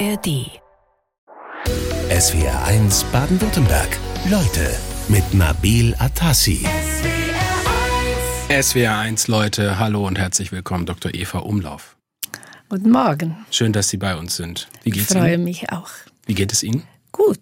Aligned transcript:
ARD. 0.00 0.50
SWR 2.10 2.64
1 2.66 3.04
Baden-Württemberg. 3.12 3.88
Leute 4.28 4.74
mit 5.08 5.34
Nabil 5.34 5.94
Atassi. 5.98 6.66
SWR 8.48 8.98
1 8.98 9.28
Leute, 9.28 9.78
hallo 9.78 10.06
und 10.06 10.18
herzlich 10.18 10.50
willkommen, 10.52 10.86
Dr. 10.86 11.14
Eva 11.14 11.38
Umlauf. 11.40 11.96
Guten 12.68 12.90
Morgen. 12.90 13.36
Schön, 13.50 13.72
dass 13.72 13.88
Sie 13.88 13.96
bei 13.98 14.16
uns 14.16 14.36
sind. 14.36 14.68
Wie 14.82 14.88
Ich 14.90 14.94
geht's 14.96 15.12
freue 15.12 15.34
Ihnen? 15.34 15.44
mich 15.44 15.70
auch. 15.70 15.90
Wie 16.26 16.34
geht 16.34 16.52
es 16.52 16.62
Ihnen? 16.62 16.82
Gut. 17.12 17.38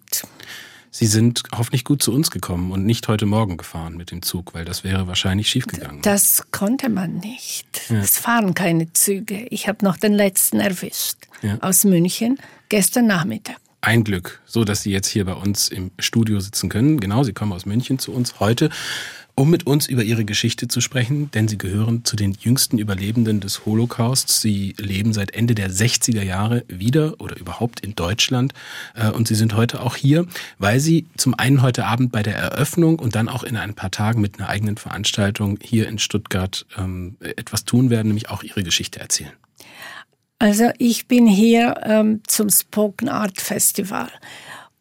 Sie 0.95 1.07
sind 1.07 1.41
hoffentlich 1.57 1.85
gut 1.85 2.03
zu 2.03 2.13
uns 2.13 2.29
gekommen 2.29 2.71
und 2.71 2.85
nicht 2.85 3.07
heute 3.07 3.25
Morgen 3.25 3.57
gefahren 3.57 3.97
mit 3.97 4.11
dem 4.11 4.21
Zug, 4.21 4.53
weil 4.53 4.63
das 4.63 4.83
wäre 4.83 5.07
wahrscheinlich 5.07 5.49
schiefgegangen. 5.49 6.03
Das 6.03 6.43
konnte 6.51 6.87
man 6.87 7.15
nicht. 7.17 7.67
Es 7.89 8.19
fahren 8.19 8.53
keine 8.53 8.93
Züge. 8.93 9.47
Ich 9.49 9.67
habe 9.67 9.83
noch 9.83 9.97
den 9.97 10.13
letzten 10.13 10.59
erwischt. 10.59 11.15
Ja. 11.41 11.57
Aus 11.61 11.83
München, 11.83 12.37
gestern 12.69 13.07
Nachmittag. 13.07 13.55
Ein 13.81 14.03
Glück, 14.03 14.39
so 14.45 14.63
dass 14.65 14.83
Sie 14.83 14.91
jetzt 14.91 15.07
hier 15.07 15.25
bei 15.25 15.33
uns 15.33 15.67
im 15.67 15.89
Studio 15.97 16.39
sitzen 16.39 16.69
können. 16.69 16.99
Genau, 16.99 17.23
Sie 17.23 17.33
kommen 17.33 17.53
aus 17.53 17.65
München 17.65 17.97
zu 17.97 18.13
uns 18.13 18.39
heute, 18.39 18.69
um 19.35 19.49
mit 19.49 19.65
uns 19.65 19.87
über 19.87 20.03
Ihre 20.03 20.25
Geschichte 20.25 20.67
zu 20.67 20.79
sprechen, 20.79 21.31
denn 21.31 21.47
Sie 21.47 21.57
gehören 21.57 22.05
zu 22.05 22.15
den 22.15 22.33
jüngsten 22.39 22.77
Überlebenden 22.77 23.39
des 23.39 23.65
Holocausts. 23.65 24.41
Sie 24.41 24.75
leben 24.77 25.13
seit 25.13 25.31
Ende 25.31 25.55
der 25.55 25.71
60er 25.71 26.21
Jahre 26.21 26.63
wieder 26.67 27.19
oder 27.19 27.37
überhaupt 27.37 27.79
in 27.79 27.95
Deutschland 27.95 28.53
Äh, 28.95 29.09
und 29.09 29.27
Sie 29.27 29.35
sind 29.35 29.55
heute 29.55 29.81
auch 29.81 29.95
hier, 29.95 30.27
weil 30.59 30.79
Sie 30.79 31.07
zum 31.17 31.33
einen 31.33 31.61
heute 31.61 31.85
Abend 31.85 32.11
bei 32.11 32.21
der 32.21 32.35
Eröffnung 32.35 32.99
und 32.99 33.15
dann 33.15 33.29
auch 33.29 33.43
in 33.43 33.57
ein 33.57 33.73
paar 33.73 33.91
Tagen 33.91 34.21
mit 34.21 34.39
einer 34.39 34.49
eigenen 34.49 34.77
Veranstaltung 34.77 35.57
hier 35.61 35.87
in 35.87 35.99
Stuttgart 35.99 36.65
ähm, 36.77 37.17
etwas 37.19 37.65
tun 37.65 37.89
werden, 37.89 38.07
nämlich 38.07 38.29
auch 38.29 38.43
Ihre 38.43 38.63
Geschichte 38.63 38.99
erzählen. 38.99 39.33
Also 40.39 40.71
ich 40.77 41.07
bin 41.07 41.25
hier 41.25 41.75
ähm, 41.83 42.21
zum 42.27 42.49
Spoken 42.49 43.09
Art 43.09 43.39
Festival. 43.39 44.09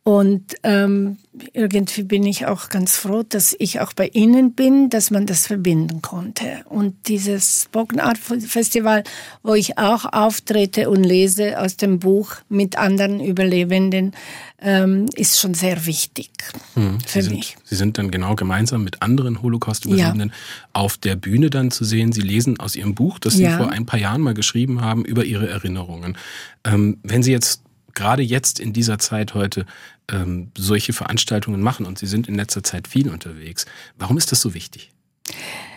Und 0.04 0.56
ähm, 0.64 1.18
irgendwie 1.52 2.02
bin 2.02 2.26
ich 2.26 2.46
auch 2.46 2.70
ganz 2.70 2.96
froh, 2.96 3.22
dass 3.22 3.54
ich 3.60 3.78
auch 3.78 3.92
bei 3.92 4.08
Ihnen 4.08 4.52
bin, 4.52 4.90
dass 4.90 5.12
man 5.12 5.26
das 5.26 5.46
verbinden 5.46 6.02
konnte. 6.02 6.64
Und 6.68 7.06
dieses 7.06 7.62
Spoken 7.62 8.00
Art 8.00 8.18
Festival, 8.18 9.04
wo 9.44 9.54
ich 9.54 9.78
auch 9.78 10.04
auftrete 10.12 10.90
und 10.90 11.04
lese 11.04 11.60
aus 11.60 11.76
dem 11.76 12.00
Buch 12.00 12.32
mit 12.48 12.76
anderen 12.78 13.20
Überlebenden, 13.20 14.12
ähm, 14.60 15.06
ist 15.14 15.38
schon 15.38 15.54
sehr 15.54 15.86
wichtig 15.86 16.30
Sie 16.74 16.98
für 17.06 17.22
sind, 17.22 17.34
mich. 17.36 17.56
Sie 17.62 17.76
sind 17.76 17.96
dann 17.96 18.10
genau 18.10 18.34
gemeinsam 18.34 18.82
mit 18.82 19.02
anderen 19.02 19.40
Holocaust-Überlebenden 19.40 20.32
auf 20.72 20.96
der 20.96 21.14
Bühne 21.14 21.48
dann 21.48 21.70
zu 21.70 21.84
sehen. 21.84 22.10
Sie 22.10 22.22
lesen 22.22 22.58
aus 22.58 22.74
Ihrem 22.74 22.96
Buch, 22.96 23.20
das 23.20 23.34
Sie 23.34 23.44
Ja. 23.44 23.56
vor 23.56 23.70
ein 23.70 23.86
paar 23.86 24.00
Jahren 24.00 24.20
mal 24.20 24.34
geschrieben 24.34 24.80
haben, 24.80 25.04
über 25.04 25.24
Ihre 25.24 25.48
Erinnerungen. 25.48 26.16
Ähm, 26.64 26.98
wenn 27.04 27.22
Sie 27.22 27.30
jetzt 27.30 27.62
gerade 27.94 28.22
jetzt 28.22 28.60
in 28.60 28.72
dieser 28.72 28.98
Zeit 28.98 29.34
heute 29.34 29.66
ähm, 30.10 30.50
solche 30.56 30.92
Veranstaltungen 30.92 31.62
machen 31.62 31.86
und 31.86 31.98
Sie 31.98 32.06
sind 32.06 32.28
in 32.28 32.34
letzter 32.34 32.62
Zeit 32.62 32.88
viel 32.88 33.08
unterwegs, 33.08 33.66
warum 33.96 34.18
ist 34.18 34.32
das 34.32 34.40
so 34.40 34.54
wichtig? 34.54 34.90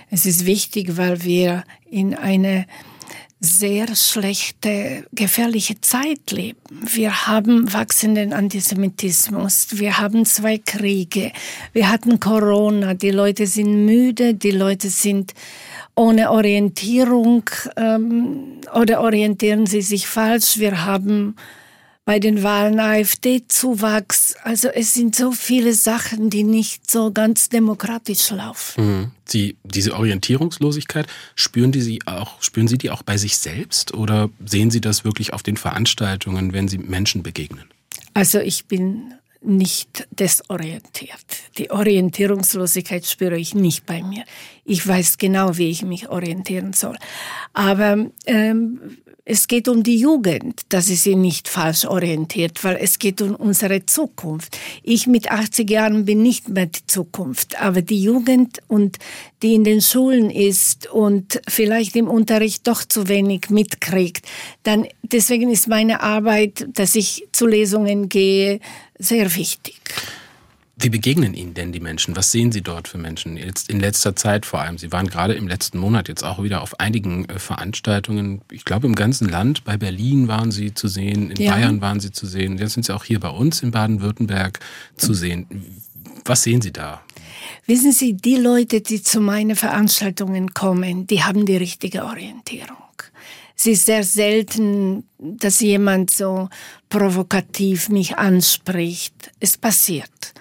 Es 0.10 0.26
ist 0.26 0.46
wichtig, 0.46 0.98
weil 0.98 1.24
wir 1.24 1.64
in 1.90 2.16
eine 2.16 2.66
sehr 3.40 3.96
schlechte, 3.96 5.06
gefährliche 5.12 5.80
Zeit 5.82 6.32
leben. 6.32 6.60
Wir 6.70 7.28
haben 7.28 7.72
wachsenden 7.74 8.34
Antisemitismus, 8.34 9.68
wir 9.78 9.98
haben 9.98 10.26
zwei 10.26 10.58
Kriege, 10.58 11.32
wir 11.74 11.90
hatten 11.90 12.20
Corona, 12.20 12.94
die 12.94 13.12
Leute 13.12 13.46
sind 13.46 13.86
müde, 13.86 14.34
die 14.34 14.52
Leute 14.52 14.90
sind 14.90 15.34
ohne 15.96 16.32
Orientierung 16.32 17.50
ähm, 17.78 18.62
oder 18.74 19.02
orientieren 19.02 19.66
sie 19.66 19.82
sich 19.82 20.08
falsch. 20.08 20.58
Wir 20.58 20.86
haben 20.86 21.36
bei 22.06 22.20
den 22.20 22.44
Wahlen 22.44 22.80
AfD-Zuwachs. 22.80 24.36
Also 24.44 24.70
es 24.70 24.94
sind 24.94 25.16
so 25.16 25.32
viele 25.32 25.74
Sachen, 25.74 26.30
die 26.30 26.44
nicht 26.44 26.90
so 26.90 27.12
ganz 27.12 27.50
demokratisch 27.50 28.30
laufen. 28.30 29.12
Sie, 29.26 29.58
diese 29.64 29.96
Orientierungslosigkeit, 29.96 31.08
spüren, 31.36 31.72
die 31.72 31.82
Sie 31.82 32.00
auch, 32.06 32.42
spüren 32.42 32.68
Sie 32.68 32.78
die 32.78 32.92
auch 32.92 33.02
bei 33.02 33.18
sich 33.18 33.38
selbst 33.38 33.96
oder 33.96 34.30
sehen 34.46 34.70
Sie 34.70 34.82
das 34.82 35.04
wirklich 35.04 35.34
auf 35.34 35.42
den 35.42 35.58
Veranstaltungen, 35.58 36.54
wenn 36.54 36.68
Sie 36.68 36.78
Menschen 36.78 37.24
begegnen? 37.24 37.66
Also 38.14 38.40
ich 38.40 38.66
bin 38.66 39.16
nicht 39.42 40.08
desorientiert. 40.12 41.26
Die 41.58 41.72
Orientierungslosigkeit 41.72 43.06
spüre 43.06 43.38
ich 43.38 43.54
nicht 43.54 43.86
bei 43.86 44.02
mir. 44.02 44.24
Ich 44.64 44.86
weiß 44.86 45.18
genau, 45.18 45.58
wie 45.58 45.70
ich 45.70 45.84
mich 45.84 46.10
orientieren 46.10 46.74
soll. 46.74 46.98
Aber 47.54 48.08
ähm, 48.26 48.80
es 49.28 49.48
geht 49.48 49.68
um 49.68 49.82
die 49.82 49.98
Jugend, 49.98 50.62
dass 50.70 50.86
sie 50.86 50.96
sie 50.96 51.16
nicht 51.16 51.48
falsch 51.48 51.86
orientiert, 51.86 52.64
weil 52.64 52.78
es 52.80 53.00
geht 53.00 53.24
um 53.24 53.36
unsere 53.36 53.84
Zukunft. 53.88 54.56
Ich 54.84 55.08
mit 55.08 55.32
80 55.32 55.68
Jahren 55.68 56.06
bin 56.06 56.22
nicht 56.22 56.48
mehr 56.50 56.68
die 56.68 56.86
Zukunft, 56.86 57.60
aber 57.60 57.82
die 57.82 58.02
Jugend 58.04 58.60
und 58.68 59.00
die 59.42 59.56
in 59.56 59.64
den 59.64 59.82
Schulen 59.82 60.30
ist 60.30 60.86
und 60.88 61.42
vielleicht 61.48 61.96
im 61.96 62.08
Unterricht 62.08 62.68
doch 62.68 62.86
zu 62.86 63.08
wenig 63.08 63.50
mitkriegt, 63.50 64.28
dann 64.62 64.86
deswegen 65.02 65.50
ist 65.50 65.68
meine 65.68 66.02
Arbeit, 66.02 66.68
dass 66.72 66.94
ich 66.94 67.28
zu 67.32 67.48
Lesungen 67.48 68.10
gehe, 68.10 68.60
sehr 69.00 69.36
wichtig. 69.36 69.82
Wie 70.78 70.90
begegnen 70.90 71.34
Ihnen 71.34 71.54
denn 71.54 71.72
die 71.72 71.80
Menschen? 71.80 72.18
Was 72.18 72.32
sehen 72.32 72.52
Sie 72.52 72.62
dort 72.62 72.90
für 72.90 72.98
Menschen? 72.98 73.38
Jetzt 73.38 73.70
in 73.70 73.80
letzter 73.80 74.16
Zeit 74.16 74.46
vor 74.46 74.60
allem. 74.60 74.78
Sie 74.78 74.92
waren 74.92 75.08
gerade 75.08 75.34
im 75.34 75.48
letzten 75.48 75.78
Monat 75.78 76.10
jetzt 76.10 76.24
auch 76.24 76.44
wieder 76.44 76.62
auf 76.62 76.80
einigen 76.82 77.30
äh, 77.30 77.40
Veranstaltungen. 77.40 78.42
Ich 78.52 78.66
glaube, 78.66 78.88
im 78.88 78.96
ganzen 78.96 79.30
Land. 79.30 79.64
Bei 79.64 79.78
Berlin 79.78 80.28
waren 80.28 80.52
Sie 80.52 80.74
zu 80.74 80.90
sehen, 80.90 81.32
in 81.32 81.42
Ja. 81.42 81.54
Bayern 81.54 81.80
waren 81.80 82.02
Sie 82.02 82.12
zu 82.12 82.26
sehen. 82.26 82.58
Jetzt 82.58 82.74
sind 82.74 82.86
Sie 82.86 82.94
auch 82.94 83.06
hier 83.06 83.22
bei 83.22 83.30
uns 83.30 83.64
in 83.64 83.72
Baden-Württemberg 83.72 84.60
zu 84.98 85.14
sehen. 85.14 85.48
Was 86.26 86.44
sehen 86.44 86.62
Sie 86.62 86.74
da? 86.74 87.02
Wissen 87.68 87.94
Sie, 87.94 88.14
die 88.14 88.36
Leute, 88.36 88.82
die 88.82 89.02
zu 89.02 89.22
meinen 89.22 89.56
Veranstaltungen 89.56 90.54
kommen, 90.54 91.08
die 91.08 91.24
haben 91.24 91.46
die 91.46 91.58
richtige 91.58 92.04
Orientierung. 92.04 92.76
Es 93.58 93.66
ist 93.66 93.86
sehr 93.86 94.04
selten, 94.04 95.06
dass 95.18 95.62
jemand 95.62 96.12
so 96.12 96.50
provokativ 96.90 97.90
mich 97.90 98.18
anspricht. 98.18 99.32
Es 99.40 99.58
passiert, 99.58 100.34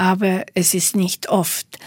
aber 0.00 0.46
es 0.54 0.72
ist 0.72 0.96
nicht 0.96 1.28
oft. 1.28 1.78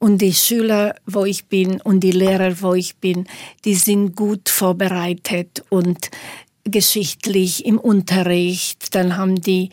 Und 0.00 0.18
die 0.18 0.34
Schüler, 0.34 0.96
wo 1.06 1.24
ich 1.24 1.46
bin, 1.46 1.80
und 1.80 2.00
die 2.00 2.10
Lehrer, 2.10 2.60
wo 2.62 2.74
ich 2.74 2.96
bin, 2.96 3.28
die 3.64 3.76
sind 3.76 4.16
gut 4.16 4.48
vorbereitet 4.48 5.62
und 5.68 6.10
geschichtlich 6.64 7.64
im 7.64 7.78
Unterricht. 7.78 8.92
Dann 8.96 9.16
haben 9.16 9.40
die 9.40 9.70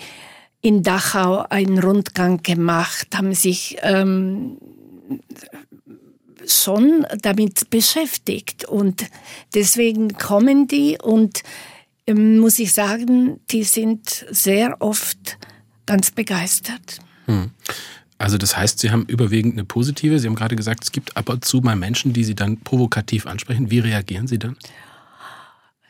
in 0.62 0.84
Dachau 0.84 1.44
einen 1.50 1.80
Rundgang 1.80 2.44
gemacht, 2.44 3.08
haben 3.16 3.34
sich 3.34 3.78
ähm, 3.82 4.60
schon 6.46 7.08
damit 7.24 7.72
beschäftigt. 7.72 8.64
Und 8.66 9.06
deswegen 9.56 10.14
kommen 10.14 10.68
die 10.68 11.00
und 11.02 11.42
ähm, 12.06 12.38
muss 12.38 12.60
ich 12.60 12.76
sagen, 12.76 13.40
die 13.50 13.64
sind 13.64 14.28
sehr 14.30 14.82
oft 14.82 15.40
ganz 15.88 16.12
begeistert. 16.12 17.00
Also 18.18 18.38
das 18.38 18.58
heißt, 18.58 18.80
Sie 18.80 18.92
haben 18.92 19.06
überwiegend 19.06 19.54
eine 19.54 19.66
positive. 19.66 20.20
Sie 20.20 20.28
haben 20.28 20.36
gerade 20.36 20.56
gesagt, 20.56 20.84
es 20.84 20.92
gibt 20.92 21.16
ab 21.16 21.30
und 21.30 21.46
zu 21.46 21.62
mal 21.62 21.76
Menschen, 21.76 22.14
die 22.14 22.24
Sie 22.24 22.36
dann 22.36 22.58
provokativ 22.58 23.28
ansprechen. 23.28 23.70
Wie 23.70 23.80
reagieren 23.80 24.28
Sie 24.28 24.40
dann? 24.40 24.58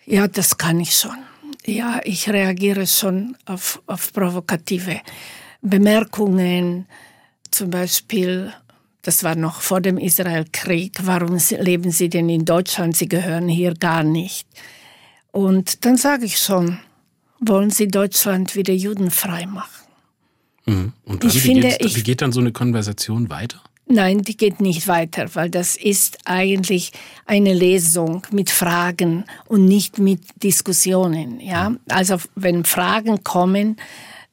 Ja, 0.05 0.27
das 0.27 0.57
kann 0.57 0.79
ich 0.79 0.93
schon. 0.93 1.17
Ja, 1.65 1.99
ich 2.03 2.29
reagiere 2.29 2.87
schon 2.87 3.35
auf, 3.45 3.81
auf 3.87 4.13
provokative 4.13 5.01
Bemerkungen. 5.61 6.85
Zum 7.51 7.69
Beispiel, 7.69 8.53
das 9.01 9.23
war 9.23 9.35
noch 9.35 9.61
vor 9.61 9.81
dem 9.81 9.97
Israelkrieg, 9.97 10.99
warum 11.03 11.37
leben 11.59 11.91
Sie 11.91 12.09
denn 12.09 12.29
in 12.29 12.45
Deutschland? 12.45 12.95
Sie 12.95 13.07
gehören 13.07 13.47
hier 13.47 13.73
gar 13.73 14.03
nicht. 14.03 14.47
Und 15.31 15.85
dann 15.85 15.97
sage 15.97 16.25
ich 16.25 16.39
schon, 16.39 16.79
wollen 17.39 17.69
Sie 17.69 17.87
Deutschland 17.87 18.55
wieder 18.55 18.73
judenfrei 18.73 19.45
machen? 19.45 19.76
Mhm. 20.67 20.93
Und 21.05 21.23
dann, 21.23 21.29
Ich 21.29 21.35
wie, 21.35 21.39
finde, 21.39 21.67
geht's- 21.69 21.77
ich- 21.85 21.95
wie 21.95 22.03
geht 22.03 22.21
dann 22.21 22.31
so 22.31 22.39
eine 22.39 22.51
Konversation 22.51 23.29
weiter? 23.29 23.61
Nein, 23.89 24.21
die 24.21 24.35
geht 24.35 24.59
nicht 24.59 24.89
weiter, 24.89 25.33
weil 25.35 25.49
das 25.49 25.77
ist 25.77 26.17
eigentlich 26.25 26.91
eine 27.25 27.53
Lesung 27.53 28.27
mit 28.31 28.49
Fragen 28.49 29.23
und 29.47 29.63
nicht 29.63 29.97
mit 29.97 30.19
Diskussionen. 30.43 31.39
Ja, 31.39 31.73
also 31.87 32.17
wenn 32.35 32.65
Fragen 32.65 33.23
kommen, 33.23 33.77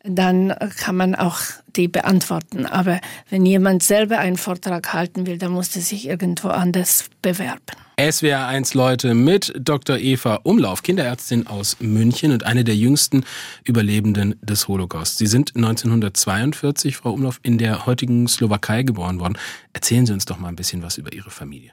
dann 0.04 0.54
kann 0.76 0.96
man 0.96 1.14
auch 1.14 1.38
die 1.76 1.88
beantworten. 1.88 2.66
Aber 2.66 3.00
wenn 3.30 3.44
jemand 3.46 3.82
selber 3.82 4.18
einen 4.18 4.36
Vortrag 4.36 4.92
halten 4.92 5.26
will, 5.26 5.38
dann 5.38 5.52
muss 5.52 5.74
er 5.74 5.82
sich 5.82 6.06
irgendwo 6.06 6.48
anders 6.48 7.06
bewerben. 7.22 7.62
SWR 7.98 8.46
1 8.46 8.74
Leute 8.74 9.14
mit 9.14 9.52
Dr. 9.56 9.96
Eva 9.96 10.40
Umlauf, 10.42 10.82
Kinderärztin 10.82 11.46
aus 11.46 11.76
München 11.80 12.32
und 12.32 12.44
eine 12.44 12.64
der 12.64 12.74
jüngsten 12.74 13.24
Überlebenden 13.62 14.34
des 14.42 14.66
Holocaust. 14.66 15.18
Sie 15.18 15.28
sind 15.28 15.54
1942, 15.54 16.96
Frau 16.96 17.12
Umlauf, 17.12 17.38
in 17.42 17.56
der 17.56 17.86
heutigen 17.86 18.26
Slowakei 18.26 18.82
geboren 18.82 19.20
worden. 19.20 19.38
Erzählen 19.72 20.06
Sie 20.06 20.12
uns 20.12 20.24
doch 20.24 20.38
mal 20.38 20.48
ein 20.48 20.56
bisschen 20.56 20.82
was 20.82 20.98
über 20.98 21.12
Ihre 21.12 21.30
Familie. 21.30 21.70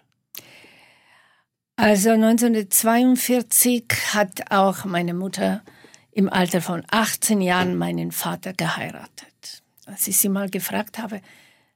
Also 1.76 2.12
1942 2.12 3.86
hat 4.14 4.52
auch 4.52 4.86
meine 4.86 5.16
Mutter 5.16 5.64
im 6.12 6.30
Alter 6.30 6.62
von 6.62 6.84
18 6.90 7.42
Jahren 7.42 7.76
meinen 7.78 8.12
Vater 8.12 8.54
geheiratet. 8.54 9.64
Als 9.86 10.08
ich 10.08 10.18
sie 10.18 10.30
mal 10.30 10.50
gefragt 10.50 10.98
habe, 10.98 11.22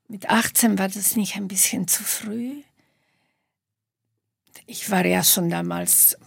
mit 0.08 0.30
18 0.30 0.78
war 0.78 0.90
das 0.90 1.16
nicht 1.16 1.36
ein 1.36 1.48
bisschen 1.48 1.88
zu 1.88 2.04
früh? 2.04 2.62
Ich 4.68 4.90
war 4.90 5.06
ja 5.06 5.24
schon 5.24 5.50
damals 5.50 6.18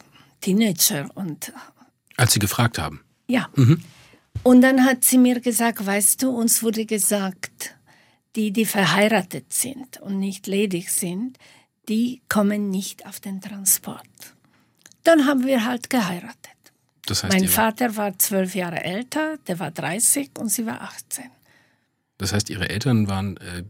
Teenager 0.41 1.09
und. 1.15 1.53
Als 2.17 2.33
Sie 2.33 2.39
gefragt 2.39 2.79
haben? 2.79 3.01
Ja. 3.27 3.49
Mhm. 3.55 3.83
Und 4.43 4.61
dann 4.63 4.85
hat 4.85 5.05
sie 5.05 5.19
mir 5.19 5.41
gesagt, 5.41 5.85
weißt 5.85 6.23
du, 6.23 6.31
uns 6.31 6.63
wurde 6.63 6.87
gesagt, 6.87 7.75
die, 8.37 8.53
die 8.53 8.67
verheiratet 8.67 9.53
sind 9.53 10.01
und 10.01 10.19
nicht 10.19 10.47
ledig 10.47 10.91
sind, 10.91 11.39
die 11.89 12.23
kommen 12.29 12.71
nicht 12.71 13.07
auf 13.07 13.21
den 13.21 13.41
Transport. 13.41 14.07
Dann 15.03 15.27
haben 15.27 15.45
wir 15.45 15.65
halt 15.65 15.91
geheiratet. 15.91 16.58
Das 17.11 17.25
heißt, 17.25 17.33
mein 17.33 17.49
Vater 17.49 17.97
war 17.97 18.19
zwölf 18.19 18.55
Jahre 18.55 18.85
älter, 18.85 19.39
der 19.47 19.59
war 19.59 19.71
30 19.71 20.31
und 20.39 20.49
sie 20.49 20.67
war 20.67 20.83
18. 20.83 21.25
Das 22.19 22.33
heißt, 22.33 22.51
Ihre 22.51 22.69
Eltern 22.69 23.09
waren 23.09 23.37
äh, 23.37 23.63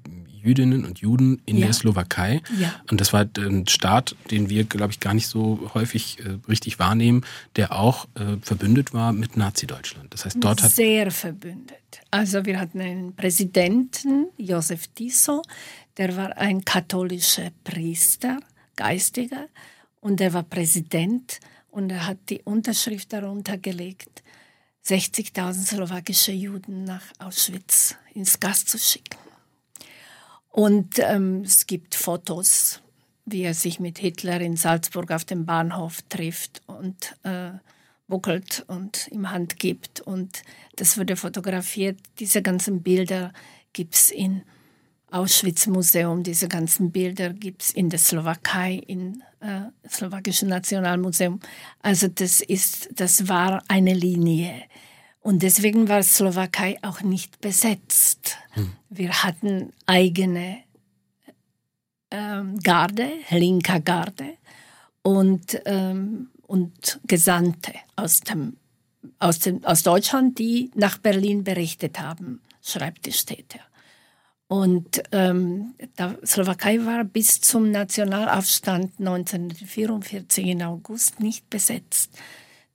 Jüdinnen 0.43 0.87
und 0.87 1.00
Juden 1.00 1.43
in 1.44 1.58
ja. 1.58 1.67
der 1.67 1.75
Slowakei. 1.75 2.40
Ja. 2.58 2.75
Und 2.90 3.00
das 3.00 3.12
war 3.12 3.29
ein 3.37 3.67
Staat, 3.67 4.17
den 4.31 4.49
wir, 4.49 4.64
glaube 4.64 4.93
ich, 4.93 5.00
gar 5.00 5.12
nicht 5.12 5.26
so 5.26 5.70
häufig 5.75 6.19
äh, 6.20 6.38
richtig 6.49 6.79
wahrnehmen, 6.79 7.25
der 7.56 7.73
auch 7.73 8.06
äh, 8.14 8.38
verbündet 8.40 8.94
war 8.94 9.12
mit 9.12 9.37
Nazi-Deutschland. 9.37 10.14
Das 10.14 10.25
heißt, 10.25 10.38
dort 10.41 10.62
hat. 10.62 10.70
Sehr 10.70 11.11
verbündet. 11.11 11.76
Also, 12.11 12.46
wir 12.46 12.58
hatten 12.58 12.81
einen 12.81 13.14
Präsidenten, 13.14 14.29
Josef 14.38 14.87
Tiso, 14.88 15.43
der 15.99 16.17
war 16.17 16.37
ein 16.38 16.64
katholischer 16.64 17.50
Priester, 17.64 18.38
Geistiger, 18.76 19.49
und 20.00 20.20
er 20.20 20.32
war 20.32 20.44
Präsident 20.44 21.41
und 21.78 21.90
er 21.90 22.08
hat 22.08 22.19
die 22.28 22.42
Unterschrift 22.42 23.12
darunter 23.12 23.56
gelegt 23.56 24.25
60.000 24.84 25.64
slowakische 25.64 26.32
Juden 26.32 26.82
nach 26.82 27.04
Auschwitz 27.20 27.94
ins 28.14 28.40
Gas 28.40 28.64
zu 28.64 28.78
schicken. 28.78 29.16
Und 30.48 30.98
ähm, 30.98 31.42
es 31.42 31.69
gibt 31.69 31.94
Fotos, 31.94 32.82
wie 33.26 33.42
er 33.42 33.54
sich 33.54 33.78
mit 33.78 33.98
Hitler 33.98 34.40
in 34.40 34.56
Salzburg 34.56 35.12
auf 35.12 35.25
dem 35.25 35.46
Bahnhof 35.46 36.02
trifft 36.08 36.62
und 36.66 37.16
äh, 37.22 37.50
buckelt 38.08 38.64
und 38.66 39.06
ihm 39.12 39.31
Hand 39.31 39.60
gibt. 39.60 40.00
Und 40.00 40.42
das 40.74 40.98
wurde 40.98 41.14
fotografiert. 41.14 42.00
Diese 42.19 42.42
ganzen 42.42 42.82
Bilder 42.82 43.32
gibt 43.72 43.94
es 43.94 44.10
im 44.10 44.42
Auschwitz-Museum. 45.10 46.22
Diese 46.22 46.49
ganzen 46.49 46.90
Bilder 46.90 47.32
gibt 47.32 47.62
es 47.62 47.70
in 47.70 47.90
der 47.90 47.99
Slowakei, 47.99 48.82
im 48.87 49.22
äh, 49.40 49.62
Slowakischen 49.88 50.49
Nationalmuseum. 50.49 51.40
Also 51.82 52.08
das, 52.08 52.40
ist, 52.40 52.88
das 52.94 53.28
war 53.28 53.62
eine 53.69 53.94
Linie. 53.94 54.62
Und 55.20 55.43
deswegen 55.43 55.88
war 55.88 56.02
Slowakei 56.02 56.78
auch 56.82 57.02
nicht 57.02 57.40
besetzt. 57.40 58.37
Hm. 58.52 58.72
Wir 58.88 59.22
hatten 59.22 59.72
eigene 59.87 60.58
ähm, 62.10 62.58
Garde, 62.60 63.10
linker 63.31 63.81
Garde 63.81 64.34
und, 65.02 65.60
ähm, 65.66 66.31
und 66.46 67.00
Gesandte 67.06 67.75
aus, 67.96 68.20
dem, 68.20 68.56
aus, 69.19 69.40
dem, 69.40 69.64
aus 69.64 69.82
Deutschland, 69.82 70.38
die 70.38 70.70
nach 70.75 70.99
Berlin 70.99 71.44
berichtet 71.44 72.00
haben, 72.00 72.40
schreibt 72.62 73.06
die 73.06 73.12
Städte. 73.12 73.60
Und 74.48 75.02
ähm, 75.12 75.74
der 75.98 76.18
Slowakei 76.24 76.84
war 76.84 77.04
bis 77.04 77.40
zum 77.40 77.70
Nationalaufstand 77.70 78.98
1944 78.98 80.46
im 80.46 80.62
August 80.62 81.20
nicht 81.20 81.48
besetzt 81.50 82.10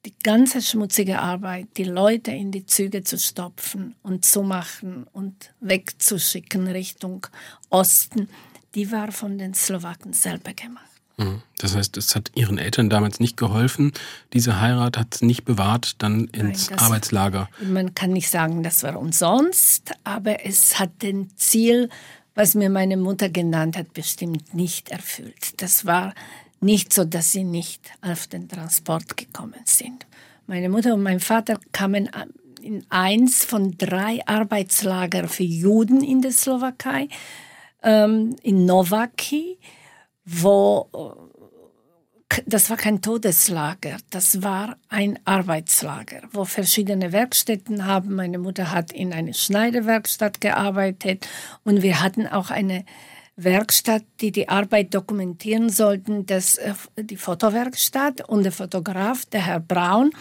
die 0.05 0.13
ganze 0.21 0.61
schmutzige 0.61 1.19
Arbeit, 1.19 1.77
die 1.77 1.85
Leute 1.85 2.31
in 2.31 2.51
die 2.51 2.65
Züge 2.65 3.03
zu 3.03 3.17
stopfen 3.17 3.95
und 4.03 4.25
zu 4.25 4.43
machen 4.43 5.05
und 5.13 5.53
wegzuschicken 5.61 6.67
Richtung 6.67 7.25
Osten, 7.69 8.27
die 8.75 8.91
war 8.91 9.11
von 9.11 9.37
den 9.37 9.53
Slowaken 9.53 10.13
selber 10.13 10.53
gemacht. 10.53 10.92
Mhm. 11.17 11.41
Das 11.59 11.75
heißt, 11.75 11.95
es 11.97 12.15
hat 12.15 12.31
ihren 12.35 12.57
Eltern 12.57 12.89
damals 12.89 13.19
nicht 13.19 13.37
geholfen. 13.37 13.91
Diese 14.33 14.59
Heirat 14.59 14.97
hat 14.97 15.15
es 15.15 15.21
nicht 15.21 15.45
bewahrt, 15.45 16.01
dann 16.01 16.25
ins 16.25 16.69
Nein, 16.69 16.79
Arbeitslager. 16.79 17.49
Man 17.61 17.95
kann 17.95 18.11
nicht 18.11 18.29
sagen, 18.29 18.63
das 18.63 18.83
war 18.83 18.97
umsonst, 18.97 19.91
aber 20.03 20.45
es 20.45 20.79
hat 20.79 21.01
den 21.01 21.29
Ziel, 21.37 21.89
was 22.35 22.55
mir 22.55 22.69
meine 22.69 22.97
Mutter 22.97 23.29
genannt 23.29 23.77
hat, 23.77 23.93
bestimmt 23.93 24.53
nicht 24.53 24.89
erfüllt. 24.89 25.61
Das 25.61 25.85
war 25.85 26.13
nicht 26.59 26.93
so, 26.93 27.03
dass 27.03 27.31
sie 27.31 27.43
nicht 27.43 27.91
auf 28.01 28.27
den 28.27 28.49
Transport 28.49 29.17
gekommen 29.17 29.61
sind. 29.65 30.05
Meine 30.47 30.69
Mutter 30.69 30.93
und 30.93 31.03
mein 31.03 31.19
Vater 31.19 31.59
kamen 31.71 32.09
in 32.61 32.85
eins 32.89 33.45
von 33.45 33.77
drei 33.77 34.25
Arbeitslager 34.25 35.27
für 35.27 35.43
Juden 35.43 36.01
in 36.03 36.21
der 36.21 36.31
Slowakei, 36.31 37.09
ähm, 37.83 38.35
in 38.41 38.65
Novaki, 38.65 39.57
wo 40.25 40.89
das 42.45 42.69
war 42.69 42.77
kein 42.77 43.01
Todeslager, 43.01 43.97
das 44.09 44.41
war 44.41 44.77
ein 44.89 45.19
Arbeitslager, 45.25 46.23
wo 46.31 46.45
verschiedene 46.45 47.11
Werkstätten 47.11 47.85
haben. 47.85 48.15
Meine 48.15 48.39
Mutter 48.39 48.71
hat 48.71 48.91
in 48.91 49.13
einer 49.13 49.33
Schneiderwerkstatt 49.33 50.41
gearbeitet 50.41 51.27
und 51.63 51.83
wir 51.83 52.01
hatten 52.01 52.25
auch 52.27 52.49
eine 52.49 52.85
Werkstatt, 53.35 54.03
die 54.21 54.31
die 54.31 54.49
Arbeit 54.49 54.93
dokumentieren 54.93 55.69
sollten, 55.69 56.25
das, 56.25 56.57
äh, 56.57 56.73
die 56.97 57.17
Fotowerkstatt 57.17 58.27
und 58.27 58.43
der 58.43 58.51
Fotograf, 58.51 59.25
der 59.25 59.45
Herr 59.45 59.59
Braun, 59.59 60.11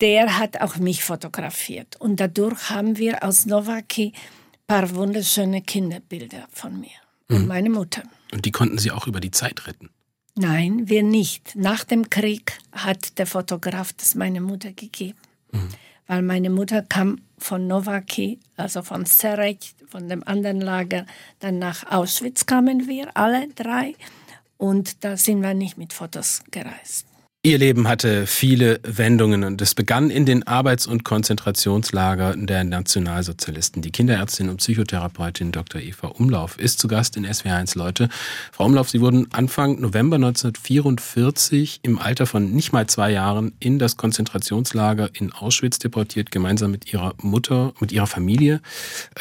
der 0.00 0.38
hat 0.38 0.60
auch 0.60 0.76
mich 0.76 1.04
fotografiert. 1.04 1.96
Und 2.00 2.18
dadurch 2.18 2.70
haben 2.70 2.98
wir 2.98 3.22
aus 3.22 3.46
Novaki 3.46 4.12
ein 4.14 4.66
paar 4.66 4.94
wunderschöne 4.94 5.62
Kinderbilder 5.62 6.46
von 6.50 6.80
mir 6.80 6.90
mhm. 7.28 7.36
und 7.36 7.46
meine 7.46 7.70
Mutter. 7.70 8.02
Und 8.34 8.46
die 8.46 8.50
konnten 8.50 8.78
Sie 8.78 8.90
auch 8.90 9.06
über 9.06 9.20
die 9.20 9.30
Zeit 9.30 9.68
retten? 9.68 9.90
Nein, 10.34 10.88
wir 10.88 11.04
nicht. 11.04 11.54
Nach 11.54 11.84
dem 11.84 12.10
Krieg 12.10 12.58
hat 12.72 13.18
der 13.18 13.26
Fotograf 13.26 13.92
das 13.92 14.16
meine 14.16 14.40
Mutter 14.40 14.72
gegeben. 14.72 15.16
Mhm. 15.52 15.68
Weil 16.08 16.22
meine 16.22 16.50
Mutter 16.50 16.82
kam 16.82 17.20
von 17.38 17.68
Novaki, 17.68 18.40
also 18.56 18.82
von 18.82 19.06
Serech, 19.06 19.76
von 19.88 20.08
dem 20.08 20.24
anderen 20.24 20.60
Lager, 20.60 21.06
dann 21.38 21.60
nach 21.60 21.90
Auschwitz 21.90 22.44
kamen 22.44 22.88
wir, 22.88 23.16
alle 23.16 23.46
drei. 23.54 23.94
Und 24.56 25.04
da 25.04 25.16
sind 25.16 25.40
wir 25.40 25.54
nicht 25.54 25.78
mit 25.78 25.92
Fotos 25.92 26.42
gereist. 26.50 27.06
Ihr 27.46 27.58
Leben 27.58 27.88
hatte 27.88 28.26
viele 28.26 28.80
Wendungen 28.84 29.44
und 29.44 29.60
es 29.60 29.74
begann 29.74 30.08
in 30.08 30.24
den 30.24 30.46
Arbeits- 30.46 30.86
und 30.86 31.04
Konzentrationslagern 31.04 32.46
der 32.46 32.64
Nationalsozialisten. 32.64 33.82
Die 33.82 33.90
Kinderärztin 33.90 34.48
und 34.48 34.56
Psychotherapeutin 34.56 35.52
Dr. 35.52 35.78
Eva 35.78 36.06
Umlauf 36.06 36.58
ist 36.58 36.78
zu 36.78 36.88
Gast 36.88 37.18
in 37.18 37.26
SW1 37.26 37.76
Leute. 37.76 38.08
Frau 38.50 38.64
Umlauf, 38.64 38.88
Sie 38.88 39.02
wurden 39.02 39.30
Anfang 39.34 39.78
November 39.78 40.16
1944 40.16 41.80
im 41.82 41.98
Alter 41.98 42.24
von 42.24 42.50
nicht 42.50 42.72
mal 42.72 42.86
zwei 42.86 43.10
Jahren 43.10 43.52
in 43.60 43.78
das 43.78 43.98
Konzentrationslager 43.98 45.10
in 45.12 45.30
Auschwitz 45.30 45.78
deportiert, 45.78 46.30
gemeinsam 46.30 46.70
mit 46.70 46.94
Ihrer 46.94 47.12
Mutter, 47.20 47.74
mit 47.78 47.92
Ihrer 47.92 48.06
Familie. 48.06 48.62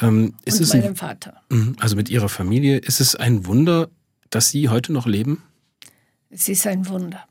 Ähm, 0.01 0.33
ist 0.45 0.59
und 0.59 0.63
es 0.63 0.73
meinem 0.73 0.85
ein, 0.85 0.95
Vater. 0.95 1.41
Mhm, 1.49 1.75
also 1.81 1.97
mit 1.97 2.07
Ihrer 2.07 2.29
Familie. 2.29 2.77
Ist 2.77 3.01
es 3.01 3.17
ein 3.17 3.45
Wunder, 3.47 3.89
dass 4.29 4.49
Sie 4.49 4.69
heute 4.69 4.93
noch 4.93 5.07
leben? 5.07 5.43
Es 6.29 6.47
ist 6.47 6.65
ein 6.65 6.87
Wunder. 6.87 7.25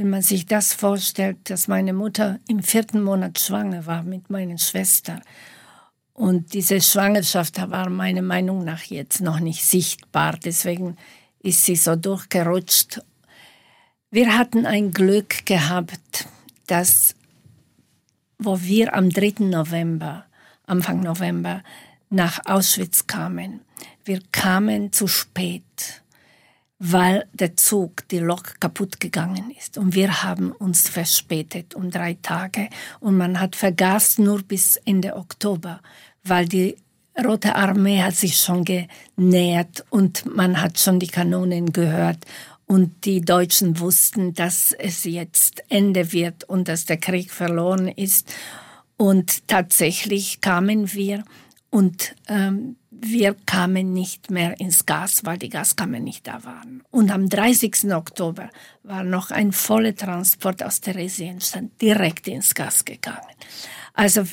Wenn 0.00 0.08
man 0.08 0.22
sich 0.22 0.46
das 0.46 0.72
vorstellt, 0.72 1.50
dass 1.50 1.68
meine 1.68 1.92
Mutter 1.92 2.40
im 2.48 2.62
vierten 2.62 3.02
Monat 3.02 3.38
schwanger 3.38 3.84
war 3.84 4.02
mit 4.02 4.30
meiner 4.30 4.56
Schwester 4.56 5.20
und 6.14 6.54
diese 6.54 6.80
Schwangerschaft 6.80 7.60
war 7.70 7.90
meiner 7.90 8.22
Meinung 8.22 8.64
nach 8.64 8.82
jetzt 8.84 9.20
noch 9.20 9.40
nicht 9.40 9.62
sichtbar, 9.62 10.38
deswegen 10.42 10.96
ist 11.40 11.66
sie 11.66 11.76
so 11.76 11.96
durchgerutscht. 11.96 13.02
Wir 14.10 14.38
hatten 14.38 14.64
ein 14.64 14.92
Glück 14.92 15.44
gehabt, 15.44 16.26
dass, 16.66 17.14
wo 18.38 18.58
wir 18.62 18.94
am 18.94 19.10
3. 19.10 19.44
November, 19.44 20.24
Anfang 20.64 21.00
November, 21.00 21.62
nach 22.08 22.40
Auschwitz 22.46 23.06
kamen, 23.06 23.60
wir 24.06 24.22
kamen 24.32 24.94
zu 24.94 25.06
spät 25.08 25.99
weil 26.82 27.26
der 27.34 27.56
Zug, 27.58 28.08
die 28.08 28.18
Lok 28.18 28.58
kaputt 28.58 29.00
gegangen 29.00 29.52
ist. 29.56 29.76
Und 29.76 29.94
wir 29.94 30.22
haben 30.22 30.50
uns 30.50 30.88
verspätet 30.88 31.74
um 31.74 31.90
drei 31.90 32.16
Tage. 32.22 32.70
Und 33.00 33.18
man 33.18 33.38
hat 33.38 33.54
vergast 33.54 34.18
nur 34.18 34.42
bis 34.42 34.76
Ende 34.76 35.14
Oktober, 35.14 35.82
weil 36.24 36.46
die 36.46 36.76
Rote 37.22 37.54
Armee 37.54 38.00
hat 38.00 38.14
sich 38.16 38.38
schon 38.38 38.64
genähert 38.64 39.84
und 39.90 40.24
man 40.34 40.62
hat 40.62 40.78
schon 40.78 40.98
die 40.98 41.06
Kanonen 41.06 41.70
gehört. 41.72 42.24
Und 42.64 43.04
die 43.04 43.20
Deutschen 43.20 43.78
wussten, 43.78 44.32
dass 44.32 44.72
es 44.72 45.04
jetzt 45.04 45.62
Ende 45.68 46.12
wird 46.12 46.44
und 46.44 46.68
dass 46.68 46.86
der 46.86 46.96
Krieg 46.96 47.30
verloren 47.30 47.88
ist. 47.88 48.32
Und 48.96 49.46
tatsächlich 49.48 50.40
kamen 50.40 50.94
wir 50.94 51.24
und 51.68 52.14
ähm, 52.26 52.76
wir 53.02 53.34
kamen 53.46 53.92
nicht 53.92 54.30
mehr 54.30 54.60
ins 54.60 54.84
Gas, 54.84 55.24
weil 55.24 55.38
die 55.38 55.48
Gaskammer 55.48 56.00
nicht 56.00 56.26
da 56.26 56.44
waren. 56.44 56.82
Und 56.90 57.10
am 57.10 57.28
30. 57.28 57.92
Oktober 57.94 58.50
war 58.82 59.04
noch 59.04 59.30
ein 59.30 59.52
voller 59.52 59.94
Transport 59.96 60.62
aus 60.62 60.80
Theresienstadt 60.80 61.64
direkt 61.80 62.28
ins 62.28 62.54
Gas 62.54 62.84
gegangen. 62.84 63.18
Also 63.94 64.24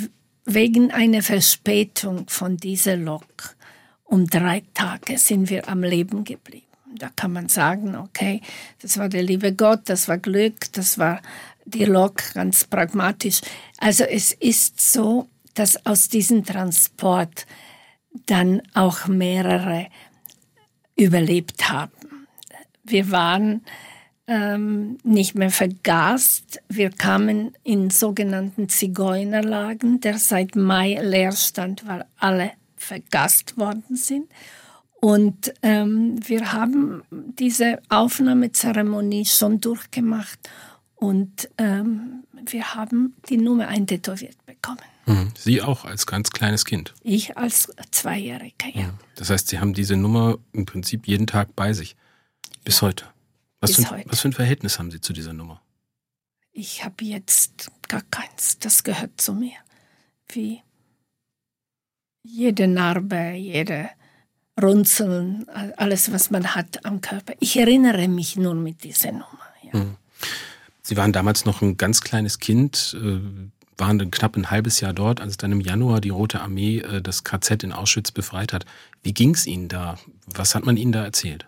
wegen 0.46 0.92
einer 0.92 1.22
Verspätung 1.22 2.28
von 2.28 2.58
dieser 2.58 2.98
Lok 2.98 3.56
um 4.04 4.28
drei 4.28 4.64
Tage 4.74 5.18
sind 5.18 5.50
wir 5.50 5.68
am 5.68 5.84
Leben 5.84 6.24
geblieben. 6.24 6.66
Da 6.98 7.10
kann 7.16 7.34
man 7.34 7.50
sagen, 7.50 7.96
okay, 7.96 8.42
das 8.82 8.98
war 8.98 9.10
der 9.10 9.24
liebe 9.24 9.54
Gott, 9.54 9.82
das 9.86 10.08
war 10.08 10.18
Glück, 10.18 10.72
das 10.74 10.98
war 10.98 11.22
die 11.66 11.86
Lok 11.86 12.34
ganz 12.34 12.64
pragmatisch. 12.64 13.42
Also 13.78 14.04
es 14.06 14.32
ist 14.32 14.80
so, 14.80 15.28
dass 15.54 15.86
aus 15.86 16.08
diesem 16.08 16.46
Transport 16.46 17.46
dann 18.26 18.62
auch 18.74 19.08
mehrere 19.08 19.88
überlebt 20.96 21.70
haben. 21.70 21.92
Wir 22.84 23.12
waren 23.12 23.62
ähm, 24.28 24.98
nicht 25.04 25.36
mehr 25.36 25.50
vergast. 25.50 26.62
Wir 26.68 26.90
kamen 26.90 27.54
in 27.64 27.90
sogenannten 27.90 28.70
Zigeunerlagen, 28.70 30.02
der 30.02 30.18
seit 30.18 30.56
Mai 30.56 31.00
leer 31.02 31.32
stand, 31.32 31.88
weil 31.88 32.06
alle 32.18 32.52
vergast 32.76 33.58
worden 33.58 33.96
sind. 33.96 34.30
Und 35.00 35.54
ähm, 35.62 36.20
wir 36.28 36.54
haben 36.54 37.04
diese 37.12 37.80
Aufnahmezeremonie 37.90 39.26
schon 39.26 39.62
durchgemacht 39.62 40.50
und 40.96 41.50
ähm, 41.60 42.24
wir 42.46 42.74
haben 42.74 43.16
die 43.30 43.38
Nummer 43.38 43.68
eintätowiert 43.68 44.44
bekommen. 44.46 44.82
Mhm. 45.08 45.32
Sie 45.38 45.62
auch 45.62 45.86
als 45.86 46.06
ganz 46.06 46.32
kleines 46.32 46.66
Kind? 46.66 46.94
Ich 47.02 47.38
als 47.38 47.72
Zweijähriger, 47.92 48.68
ja. 48.74 48.94
Das 49.16 49.30
heißt, 49.30 49.48
Sie 49.48 49.60
haben 49.60 49.74
diese 49.74 49.96
Nummer 49.96 50.38
im 50.52 50.66
Prinzip 50.66 51.08
jeden 51.08 51.28
Tag 51.28 51.56
bei 51.56 51.74
sich. 51.74 51.96
Bis 52.64 52.82
heute. 52.82 53.06
Was, 53.60 53.76
Bis 53.76 53.86
für, 53.86 53.92
heute. 53.92 54.10
was 54.10 54.20
für 54.20 54.28
ein 54.28 54.34
Verhältnis 54.34 54.78
haben 54.78 54.92
Sie 54.92 55.02
zu 55.02 55.14
dieser 55.14 55.34
Nummer? 55.34 55.62
Ich 56.52 56.84
habe 56.84 57.06
jetzt 57.06 57.72
gar 57.88 58.04
keins. 58.12 58.60
Das 58.60 58.84
gehört 58.84 59.20
zu 59.20 59.34
mir. 59.34 59.56
Wie 60.30 60.62
jede 62.24 62.68
Narbe, 62.68 63.32
jede 63.32 63.90
Runzeln, 64.62 65.48
alles, 65.78 66.12
was 66.12 66.30
man 66.32 66.56
hat 66.56 66.84
am 66.86 67.00
Körper. 67.00 67.34
Ich 67.40 67.58
erinnere 67.58 68.08
mich 68.08 68.36
nur 68.36 68.56
mit 68.56 68.84
dieser 68.84 69.12
Nummer. 69.12 69.48
Ja. 69.62 69.80
Mhm. 69.80 69.96
Sie 70.82 70.98
waren 70.98 71.14
damals 71.14 71.46
noch 71.46 71.62
ein 71.62 71.78
ganz 71.78 72.02
kleines 72.02 72.40
Kind, 72.40 72.96
äh, 73.00 73.20
waren 73.78 74.00
dann 74.00 74.12
knapp 74.12 74.36
ein 74.36 74.50
halbes 74.50 74.80
Jahr 74.80 74.94
dort, 74.94 75.22
als 75.22 75.38
dann 75.38 75.52
im 75.52 75.62
Januar 75.62 76.02
die 76.02 76.10
Rote 76.10 76.42
Armee 76.42 76.80
äh, 76.80 77.02
das 77.02 77.24
KZ 77.24 77.64
in 77.64 77.74
Auschwitz 77.74 78.12
befreit 78.12 78.54
hat. 78.54 78.66
Wie 79.04 79.14
ging 79.14 79.34
es 79.34 79.46
Ihnen 79.46 79.68
da? 79.68 79.98
Was 80.26 80.56
hat 80.56 80.66
man 80.66 80.78
Ihnen 80.78 80.92
da 80.92 81.04
erzählt? 81.04 81.48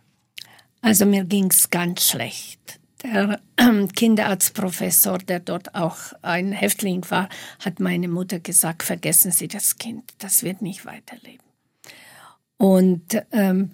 Also 0.82 1.06
mir 1.06 1.26
ging 1.26 1.50
es 1.50 1.70
ganz 1.70 2.08
schlecht. 2.08 2.80
Der 3.04 3.40
äh, 3.58 3.88
Kinderarztprofessor, 3.88 5.20
der 5.20 5.40
dort 5.40 5.76
auch 5.76 5.98
ein 6.22 6.52
Häftling 6.52 7.06
war, 7.10 7.30
hat 7.60 7.80
meine 7.80 8.08
Mutter 8.08 8.40
gesagt, 8.40 8.84
vergessen 8.84 9.32
Sie 9.32 9.48
das 9.48 9.78
Kind, 9.78 10.04
das 10.20 10.44
wird 10.44 10.62
nicht 10.62 10.86
weiterleben. 10.86 11.46
Und 12.58 13.18
ähm, 13.32 13.72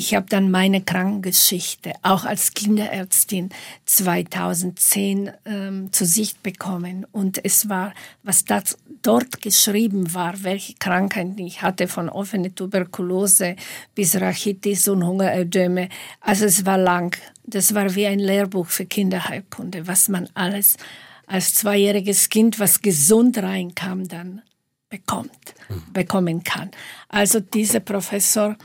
ich 0.00 0.14
habe 0.14 0.24
dann 0.30 0.50
meine 0.50 0.80
Krankengeschichte 0.80 1.92
auch 2.00 2.24
als 2.24 2.54
Kinderärztin 2.54 3.50
2010 3.84 5.30
ähm, 5.44 5.92
zu 5.92 6.06
Sicht 6.06 6.42
bekommen. 6.42 7.06
Und 7.12 7.44
es 7.44 7.68
war, 7.68 7.92
was 8.22 8.46
das 8.46 8.78
dort 9.02 9.42
geschrieben 9.42 10.14
war, 10.14 10.42
welche 10.42 10.72
Krankheiten 10.76 11.36
ich 11.36 11.60
hatte, 11.60 11.86
von 11.86 12.08
offener 12.08 12.54
Tuberkulose 12.54 13.56
bis 13.94 14.18
Rachitis 14.18 14.88
und 14.88 15.04
Hungerödeme. 15.04 15.90
Also 16.22 16.46
es 16.46 16.64
war 16.64 16.78
lang. 16.78 17.14
Das 17.44 17.74
war 17.74 17.94
wie 17.94 18.06
ein 18.06 18.20
Lehrbuch 18.20 18.68
für 18.68 18.86
Kinderheilkunde, 18.86 19.86
was 19.86 20.08
man 20.08 20.30
alles 20.32 20.78
als 21.26 21.52
zweijähriges 21.56 22.30
Kind, 22.30 22.58
was 22.58 22.80
gesund 22.80 23.36
reinkam, 23.36 24.08
dann 24.08 24.40
bekommt, 24.88 25.54
mhm. 25.68 25.92
bekommen 25.92 26.42
kann. 26.42 26.70
Also 27.10 27.40
dieser 27.40 27.80
Professor 27.80 28.56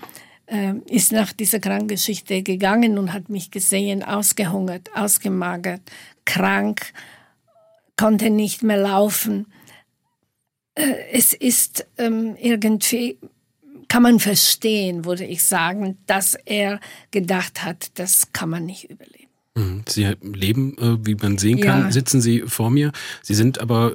ist 0.85 1.11
nach 1.11 1.33
dieser 1.33 1.59
Krankgeschichte 1.59 2.43
gegangen 2.43 2.97
und 2.97 3.13
hat 3.13 3.29
mich 3.29 3.49
gesehen, 3.51 4.03
ausgehungert, 4.03 4.89
ausgemagert, 4.95 5.81
krank, 6.25 6.93
konnte 7.97 8.29
nicht 8.29 8.63
mehr 8.63 8.77
laufen. 8.77 9.47
Äh, 10.75 10.93
es 11.11 11.33
ist 11.33 11.87
ähm, 11.97 12.35
irgendwie, 12.39 13.17
kann 13.87 14.03
man 14.03 14.19
verstehen, 14.19 15.05
würde 15.05 15.25
ich 15.25 15.43
sagen, 15.43 15.97
dass 16.05 16.35
er 16.35 16.79
gedacht 17.11 17.63
hat, 17.63 17.97
das 17.97 18.31
kann 18.33 18.49
man 18.49 18.65
nicht 18.65 18.89
überleben. 18.89 19.24
Mhm. 19.55 19.83
Sie 19.87 20.03
leben, 20.21 20.77
äh, 20.77 20.97
wie 21.05 21.15
man 21.15 21.37
sehen 21.37 21.61
kann, 21.61 21.83
ja. 21.83 21.91
sitzen 21.91 22.19
Sie 22.19 22.41
vor 22.41 22.69
mir. 22.69 22.91
Sie 23.21 23.33
sind 23.33 23.59
aber 23.59 23.93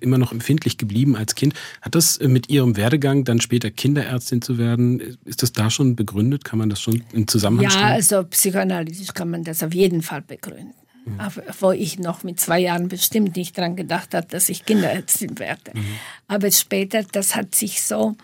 immer 0.00 0.18
noch 0.18 0.32
empfindlich 0.32 0.78
geblieben 0.78 1.16
als 1.16 1.36
Kind. 1.36 1.54
Hat 1.80 1.94
das 1.94 2.16
äh, 2.16 2.26
mit 2.26 2.48
Ihrem 2.48 2.76
Werdegang, 2.76 3.24
dann 3.24 3.40
später 3.40 3.70
Kinderärztin 3.70 4.42
zu 4.42 4.58
werden, 4.58 5.16
ist 5.24 5.44
das 5.44 5.52
da 5.52 5.70
schon 5.70 5.94
begründet? 5.94 6.44
Kann 6.44 6.58
man 6.58 6.68
das 6.68 6.80
schon 6.80 7.04
im 7.12 7.28
Zusammenhang 7.28 7.64
ja, 7.64 7.70
stellen? 7.70 7.86
Ja, 7.86 7.94
also 7.94 8.24
psychoanalytisch 8.24 9.14
kann 9.14 9.30
man 9.30 9.44
das 9.44 9.62
auf 9.62 9.74
jeden 9.74 10.02
Fall 10.02 10.22
begründen. 10.22 10.74
Mhm. 11.04 11.20
Wo 11.60 11.70
ich 11.70 12.00
noch 12.00 12.24
mit 12.24 12.40
zwei 12.40 12.58
Jahren 12.58 12.88
bestimmt 12.88 13.36
nicht 13.36 13.56
daran 13.56 13.76
gedacht 13.76 14.12
habe, 14.12 14.26
dass 14.26 14.48
ich 14.48 14.66
Kinderärztin 14.66 15.38
werde. 15.38 15.70
Mhm. 15.72 15.84
Aber 16.26 16.50
später, 16.50 17.04
das 17.04 17.36
hat 17.36 17.54
sich 17.54 17.82
so 17.82 18.16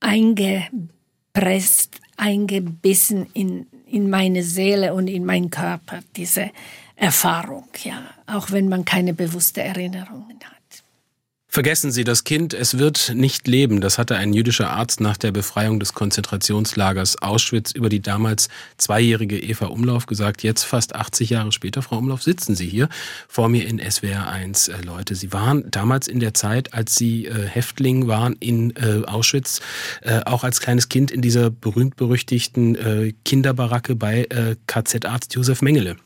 eingepresst, 0.00 2.00
eingebissen 2.16 3.26
in, 3.34 3.66
in 3.86 4.10
meine 4.10 4.42
Seele 4.42 4.94
und 4.94 5.08
in 5.08 5.24
meinen 5.24 5.50
Körper, 5.50 6.00
diese 6.16 6.50
Erfahrung, 6.96 7.68
ja, 7.84 8.02
auch 8.26 8.50
wenn 8.50 8.68
man 8.68 8.84
keine 8.84 9.14
bewusste 9.14 9.62
Erinnerungen 9.62 10.38
hat. 10.44 10.55
Vergessen 11.56 11.90
Sie 11.90 12.04
das 12.04 12.24
Kind, 12.24 12.52
es 12.52 12.76
wird 12.76 13.14
nicht 13.14 13.48
leben. 13.48 13.80
Das 13.80 13.96
hatte 13.96 14.16
ein 14.16 14.34
jüdischer 14.34 14.72
Arzt 14.72 15.00
nach 15.00 15.16
der 15.16 15.32
Befreiung 15.32 15.80
des 15.80 15.94
Konzentrationslagers 15.94 17.22
Auschwitz 17.22 17.70
über 17.70 17.88
die 17.88 18.02
damals 18.02 18.50
zweijährige 18.76 19.42
Eva 19.42 19.68
Umlauf 19.68 20.04
gesagt. 20.04 20.42
Jetzt, 20.42 20.64
fast 20.64 20.94
80 20.94 21.30
Jahre 21.30 21.52
später, 21.52 21.80
Frau 21.80 21.96
Umlauf, 21.96 22.22
sitzen 22.22 22.54
Sie 22.54 22.68
hier 22.68 22.90
vor 23.26 23.48
mir 23.48 23.66
in 23.66 23.78
SWR 23.78 24.28
1. 24.28 24.68
Äh, 24.68 24.82
Leute, 24.82 25.14
Sie 25.14 25.32
waren 25.32 25.70
damals 25.70 26.08
in 26.08 26.20
der 26.20 26.34
Zeit, 26.34 26.74
als 26.74 26.94
Sie 26.94 27.24
äh, 27.24 27.48
Häftling 27.48 28.06
waren 28.06 28.36
in 28.38 28.76
äh, 28.76 29.06
Auschwitz, 29.06 29.62
äh, 30.02 30.20
auch 30.26 30.44
als 30.44 30.60
kleines 30.60 30.90
Kind 30.90 31.10
in 31.10 31.22
dieser 31.22 31.48
berühmt-berüchtigten 31.48 32.74
äh, 32.74 33.12
Kinderbaracke 33.24 33.96
bei 33.96 34.28
KZ-Arzt 34.66 35.34
Josef 35.34 35.62
Mengele. 35.62 35.96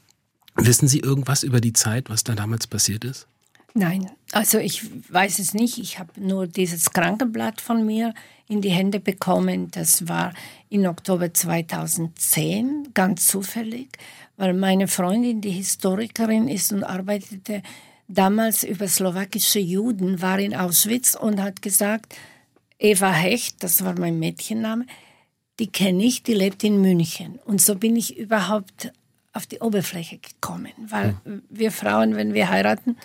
Wissen 0.55 0.87
Sie 0.87 1.01
irgendwas 1.01 1.43
über 1.43 1.61
die 1.61 1.73
Zeit, 1.73 2.09
was 2.09 2.23
da 2.23 2.37
damals 2.37 2.69
passiert 2.69 3.05
ist? 3.05 3.27
Nein, 3.75 4.11
also 4.33 4.59
ich 4.59 4.83
weiß 5.13 5.39
es 5.39 5.55
nicht. 5.55 5.79
Ich 5.79 5.99
habe 5.99 6.13
nur 6.21 6.47
dieses 6.47 6.91
Krankenblatt 6.91 7.61
von 7.61 7.87
mir 7.87 8.15
in 8.49 8.61
die 8.61 8.71
Hände 8.71 8.99
bekommen. 8.99 9.71
Das 9.71 10.09
war 10.09 10.33
in 10.69 10.87
Oktober 10.87 11.33
2010, 11.33 12.91
ganz 12.95 13.27
zufällig, 13.29 13.89
weil 14.37 14.55
meine 14.55 14.89
Freundin, 14.89 15.41
die 15.41 15.51
Historikerin 15.51 16.49
ist 16.49 16.73
und 16.73 16.83
arbeitete 16.83 17.63
damals 18.09 18.65
über 18.65 18.89
slowakische 18.89 19.61
Juden, 19.61 20.21
war 20.21 20.41
in 20.41 20.55
Auschwitz 20.55 21.15
und 21.15 21.41
hat 21.41 21.63
gesagt, 21.63 22.17
Eva 22.79 23.13
Hecht, 23.13 23.63
das 23.63 23.85
war 23.85 23.97
mein 23.99 24.19
Mädchenname, 24.19 24.87
die 25.61 25.69
kenne 25.69 26.03
ich, 26.05 26.23
die 26.23 26.35
lebt 26.35 26.65
in 26.65 26.81
München. 26.81 27.39
Und 27.45 27.61
so 27.61 27.77
bin 27.77 27.95
ich 27.95 28.17
überhaupt 28.17 28.93
auf 29.33 29.47
die 29.47 29.61
Oberfläche 29.61 30.19
gekommen, 30.19 30.73
weil 30.89 31.15
hm. 31.25 31.43
wir 31.49 31.71
Frauen, 31.71 32.17
wenn 32.17 32.35
wir 32.35 32.49
heiraten, 32.49 32.97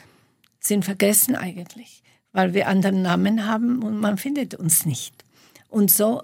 sind 0.68 0.86
vergessen 0.86 1.36
eigentlich, 1.36 2.04
weil 2.32 2.54
wir 2.54 2.68
anderen 2.68 3.02
Namen 3.02 3.46
haben 3.46 3.84
und 3.84 4.00
man 4.00 4.18
findet 4.18 4.56
uns 4.56 4.86
nicht. 4.86 5.24
Und 5.70 5.92
so 5.92 6.24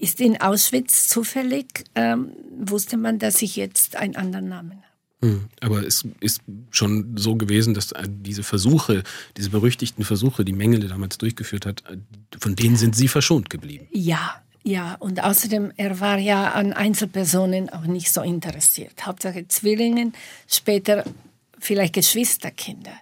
ist 0.00 0.20
in 0.20 0.40
Auschwitz 0.40 1.08
zufällig, 1.08 1.84
ähm, 1.94 2.32
wusste 2.58 2.96
man, 2.96 3.18
dass 3.18 3.42
ich 3.42 3.56
jetzt 3.56 3.96
einen 3.96 4.16
anderen 4.16 4.48
Namen 4.48 4.72
habe. 4.72 4.84
Hm, 5.24 5.48
aber 5.60 5.86
es 5.86 6.04
ist 6.20 6.42
schon 6.70 7.16
so 7.16 7.36
gewesen, 7.36 7.72
dass 7.72 7.94
diese 8.06 8.42
Versuche, 8.42 9.02
diese 9.36 9.50
berüchtigten 9.50 10.04
Versuche, 10.04 10.44
die 10.44 10.52
Mengele 10.52 10.86
damals 10.88 11.16
durchgeführt 11.16 11.64
hat, 11.64 11.82
von 12.38 12.56
denen 12.56 12.76
sind 12.76 12.94
Sie 12.94 13.08
verschont 13.08 13.48
geblieben. 13.48 13.86
Ja, 13.90 14.42
ja. 14.64 14.96
Und 14.96 15.22
außerdem, 15.22 15.72
er 15.76 16.00
war 16.00 16.18
ja 16.18 16.52
an 16.52 16.72
Einzelpersonen 16.74 17.70
auch 17.70 17.84
nicht 17.84 18.12
so 18.12 18.20
interessiert. 18.20 19.06
Hauptsache 19.06 19.48
Zwillingen, 19.48 20.12
später 20.46 21.04
vielleicht 21.58 21.94
Geschwisterkinder. 21.94 22.92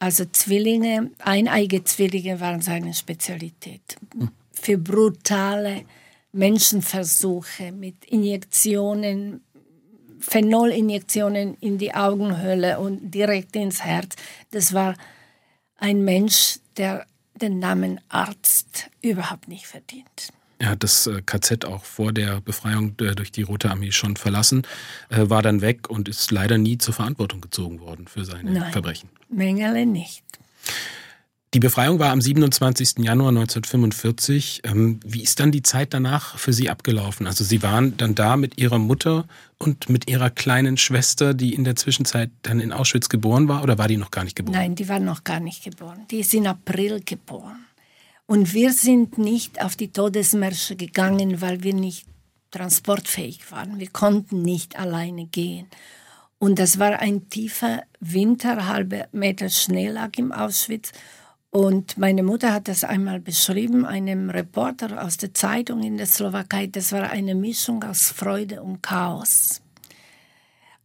Also 0.00 0.24
Zwillinge, 0.24 1.10
eineige 1.18 1.84
Zwillinge 1.84 2.40
waren 2.40 2.62
seine 2.62 2.94
Spezialität. 2.94 3.98
Für 4.50 4.78
brutale 4.78 5.84
Menschenversuche 6.32 7.70
mit 7.70 8.06
Injektionen, 8.06 9.42
Phenolinjektionen 10.18 11.56
in 11.60 11.76
die 11.76 11.94
Augenhöhle 11.94 12.80
und 12.80 13.10
direkt 13.10 13.54
ins 13.56 13.84
Herz. 13.84 14.16
Das 14.50 14.72
war 14.72 14.94
ein 15.76 16.02
Mensch, 16.02 16.60
der 16.78 17.06
den 17.34 17.58
Namen 17.58 18.00
Arzt 18.08 18.88
überhaupt 19.02 19.48
nicht 19.48 19.66
verdient. 19.66 20.32
Er 20.60 20.70
hat 20.70 20.84
das 20.84 21.06
äh, 21.06 21.22
KZ 21.24 21.64
auch 21.64 21.84
vor 21.84 22.12
der 22.12 22.42
Befreiung 22.42 22.94
äh, 23.00 23.14
durch 23.14 23.32
die 23.32 23.42
Rote 23.42 23.70
Armee 23.70 23.92
schon 23.92 24.16
verlassen, 24.16 24.62
äh, 25.08 25.30
war 25.30 25.40
dann 25.40 25.62
weg 25.62 25.88
und 25.88 26.06
ist 26.06 26.30
leider 26.30 26.58
nie 26.58 26.76
zur 26.76 26.92
Verantwortung 26.92 27.40
gezogen 27.40 27.80
worden 27.80 28.06
für 28.06 28.26
seine 28.26 28.52
Nein, 28.52 28.70
Verbrechen. 28.70 29.08
Mengele 29.30 29.86
nicht. 29.86 30.22
Die 31.54 31.60
Befreiung 31.60 31.98
war 31.98 32.10
am 32.10 32.20
27. 32.20 32.98
Januar 32.98 33.30
1945. 33.30 34.60
Ähm, 34.64 35.00
wie 35.04 35.22
ist 35.22 35.40
dann 35.40 35.50
die 35.50 35.62
Zeit 35.62 35.94
danach 35.94 36.38
für 36.38 36.52
Sie 36.52 36.68
abgelaufen? 36.68 37.26
Also 37.26 37.42
Sie 37.42 37.62
waren 37.62 37.96
dann 37.96 38.14
da 38.14 38.36
mit 38.36 38.58
Ihrer 38.58 38.78
Mutter 38.78 39.24
und 39.58 39.88
mit 39.88 40.08
Ihrer 40.10 40.28
kleinen 40.28 40.76
Schwester, 40.76 41.32
die 41.32 41.54
in 41.54 41.64
der 41.64 41.74
Zwischenzeit 41.74 42.30
dann 42.42 42.60
in 42.60 42.70
Auschwitz 42.72 43.08
geboren 43.08 43.48
war, 43.48 43.62
oder 43.62 43.78
war 43.78 43.88
die 43.88 43.96
noch 43.96 44.10
gar 44.10 44.24
nicht 44.24 44.36
geboren? 44.36 44.58
Nein, 44.58 44.74
die 44.74 44.88
war 44.90 45.00
noch 45.00 45.24
gar 45.24 45.40
nicht 45.40 45.64
geboren. 45.64 46.04
Die 46.10 46.20
ist 46.20 46.34
in 46.34 46.46
April 46.46 47.00
geboren. 47.04 47.64
Und 48.30 48.54
wir 48.54 48.72
sind 48.72 49.18
nicht 49.18 49.60
auf 49.60 49.74
die 49.74 49.90
Todesmärsche 49.90 50.76
gegangen, 50.76 51.40
weil 51.40 51.64
wir 51.64 51.74
nicht 51.74 52.06
transportfähig 52.52 53.50
waren. 53.50 53.80
Wir 53.80 53.88
konnten 53.88 54.42
nicht 54.42 54.78
alleine 54.78 55.26
gehen. 55.26 55.66
Und 56.38 56.60
das 56.60 56.78
war 56.78 57.00
ein 57.00 57.28
tiefer 57.28 57.82
Winter, 57.98 58.68
halbe 58.68 59.08
Meter 59.10 59.48
Schnee 59.48 59.88
lag 59.88 60.10
im 60.16 60.30
Auschwitz. 60.30 60.92
Und 61.50 61.98
meine 61.98 62.22
Mutter 62.22 62.52
hat 62.52 62.68
das 62.68 62.84
einmal 62.84 63.18
beschrieben, 63.18 63.84
einem 63.84 64.30
Reporter 64.30 65.04
aus 65.04 65.16
der 65.16 65.34
Zeitung 65.34 65.82
in 65.82 65.96
der 65.96 66.06
Slowakei. 66.06 66.68
Das 66.68 66.92
war 66.92 67.10
eine 67.10 67.34
Mischung 67.34 67.82
aus 67.82 68.12
Freude 68.12 68.62
und 68.62 68.80
Chaos. 68.80 69.60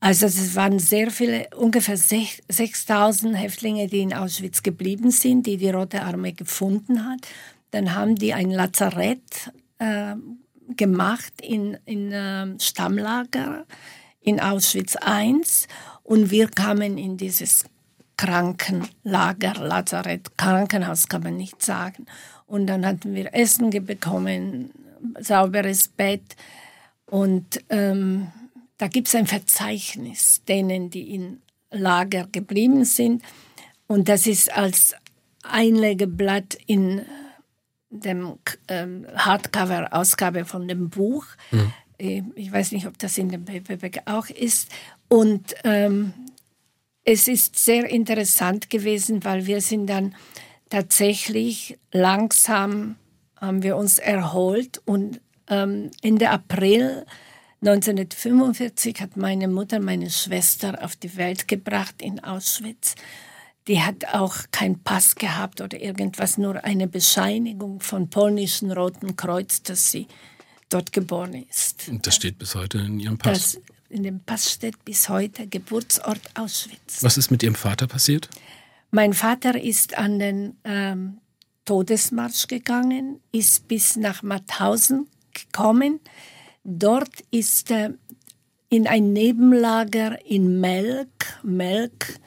Also 0.05 0.27
es 0.27 0.55
waren 0.55 0.77
sehr 0.77 1.09
viele, 1.09 1.47
ungefähr 1.55 1.97
6000 1.97 3.35
Häftlinge, 3.35 3.87
die 3.87 4.01
in 4.01 4.13
Auschwitz 4.13 4.61
geblieben 4.61 5.09
sind, 5.09 5.47
die 5.47 5.57
die 5.57 5.71
Rote 5.71 6.03
Armee 6.03 6.33
gefunden 6.33 7.03
hat. 7.09 7.21
Dann 7.71 7.95
haben 7.95 8.13
die 8.13 8.31
ein 8.31 8.51
Lazarett 8.51 9.51
äh, 9.79 10.13
gemacht 10.77 11.33
in, 11.41 11.79
in 11.85 12.11
äh, 12.11 12.59
Stammlager 12.59 13.65
in 14.21 14.39
Auschwitz 14.39 14.95
I 15.03 15.41
und 16.03 16.29
wir 16.29 16.49
kamen 16.49 16.99
in 16.99 17.17
dieses 17.17 17.65
Krankenlager, 18.15 19.55
Lazarett, 19.55 20.37
Krankenhaus 20.37 21.09
kann 21.09 21.23
man 21.23 21.35
nicht 21.35 21.63
sagen. 21.63 22.05
Und 22.45 22.67
dann 22.67 22.85
hatten 22.85 23.15
wir 23.15 23.33
Essen 23.33 23.71
bekommen, 23.71 24.69
sauberes 25.19 25.87
Bett. 25.87 26.35
Und 27.07 27.59
ähm, 27.69 28.27
da 28.77 28.87
gibt 28.87 29.07
es 29.07 29.15
ein 29.15 29.27
Verzeichnis 29.27 30.43
denen, 30.47 30.89
die 30.89 31.13
in 31.13 31.41
Lager 31.71 32.27
geblieben 32.31 32.85
sind. 32.85 33.23
Und 33.87 34.09
das 34.09 34.27
ist 34.27 34.51
als 34.51 34.95
Einlegeblatt 35.43 36.57
in 36.65 37.05
dem 37.89 38.37
ähm, 38.67 39.05
Hardcover-Ausgabe 39.15 40.45
von 40.45 40.67
dem 40.67 40.89
Buch. 40.89 41.25
Mhm. 41.51 41.73
Ich 41.97 42.51
weiß 42.51 42.73
nicht, 42.73 42.87
ob 42.87 42.97
das 42.97 43.17
in 43.17 43.29
dem 43.29 43.45
Paperback 43.45 44.01
auch 44.05 44.27
ist. 44.27 44.69
Und 45.07 45.55
ähm, 45.63 46.13
es 47.05 47.27
ist 47.27 47.55
sehr 47.57 47.89
interessant 47.89 48.69
gewesen, 48.69 49.23
weil 49.23 49.45
wir 49.45 49.61
sind 49.61 49.87
dann 49.87 50.15
tatsächlich 50.69 51.77
langsam 51.91 52.95
haben 53.39 53.63
wir 53.63 53.77
uns 53.77 53.99
erholt 53.99 54.81
und 54.85 55.21
ähm, 55.49 55.91
Ende 56.01 56.29
April 56.29 57.05
1945 57.67 59.01
hat 59.01 59.17
meine 59.17 59.47
Mutter 59.47 59.79
meine 59.79 60.11
Schwester 60.11 60.83
auf 60.83 60.95
die 60.95 61.17
Welt 61.17 61.47
gebracht 61.47 61.95
in 61.99 62.23
Auschwitz. 62.23 62.93
Die 63.67 63.81
hat 63.81 64.13
auch 64.13 64.35
keinen 64.51 64.83
Pass 64.83 65.15
gehabt 65.15 65.61
oder 65.61 65.81
irgendwas, 65.81 66.37
nur 66.37 66.63
eine 66.63 66.87
Bescheinigung 66.87 67.79
vom 67.79 68.09
polnischen 68.09 68.71
Roten 68.71 69.15
Kreuz, 69.15 69.63
dass 69.63 69.91
sie 69.91 70.07
dort 70.69 70.93
geboren 70.93 71.45
ist. 71.49 71.87
Und 71.89 72.05
das 72.05 72.17
steht 72.17 72.37
bis 72.37 72.53
heute 72.53 72.77
in 72.77 72.99
ihrem 72.99 73.17
Pass. 73.17 73.53
Das 73.53 73.61
in 73.89 74.03
dem 74.03 74.19
Pass 74.19 74.51
steht 74.51 74.83
bis 74.85 75.09
heute 75.09 75.47
Geburtsort 75.47 76.21
Auschwitz. 76.35 77.01
Was 77.01 77.17
ist 77.17 77.31
mit 77.31 77.41
Ihrem 77.43 77.55
Vater 77.55 77.87
passiert? 77.87 78.29
Mein 78.91 79.13
Vater 79.13 79.59
ist 79.61 79.97
an 79.97 80.19
den 80.19 80.57
ähm, 80.63 81.17
Todesmarsch 81.65 82.47
gegangen, 82.47 83.21
ist 83.31 83.67
bis 83.67 83.95
nach 83.95 84.21
Mauthausen 84.21 85.07
gekommen. 85.33 85.99
Dort 86.67 87.23
ist 87.29 87.69
er 87.69 87.93
in 88.69 88.87
ein 88.87 89.13
Nebenlager 89.13 90.17
in 90.25 90.59
Melk, 90.59 91.39
Melk, 91.43 92.19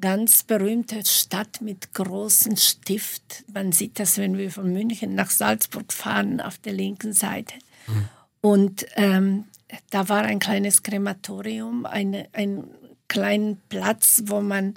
ganz 0.00 0.44
berühmte 0.44 1.04
Stadt 1.04 1.60
mit 1.60 1.92
großem 1.92 2.56
Stift. 2.56 3.44
Man 3.52 3.72
sieht 3.72 3.98
das, 3.98 4.18
wenn 4.18 4.38
wir 4.38 4.52
von 4.52 4.72
München 4.72 5.16
nach 5.16 5.30
Salzburg 5.30 5.92
fahren, 5.92 6.40
auf 6.40 6.58
der 6.58 6.74
linken 6.74 7.12
Seite. 7.12 7.54
Mhm. 7.88 8.08
Und 8.40 8.86
ähm, 8.94 9.44
da 9.90 10.08
war 10.08 10.22
ein 10.22 10.38
kleines 10.38 10.84
Krematorium, 10.84 11.84
eine, 11.84 12.28
ein 12.32 12.64
kleiner 13.08 13.56
Platz, 13.68 14.22
wo 14.26 14.40
man 14.40 14.74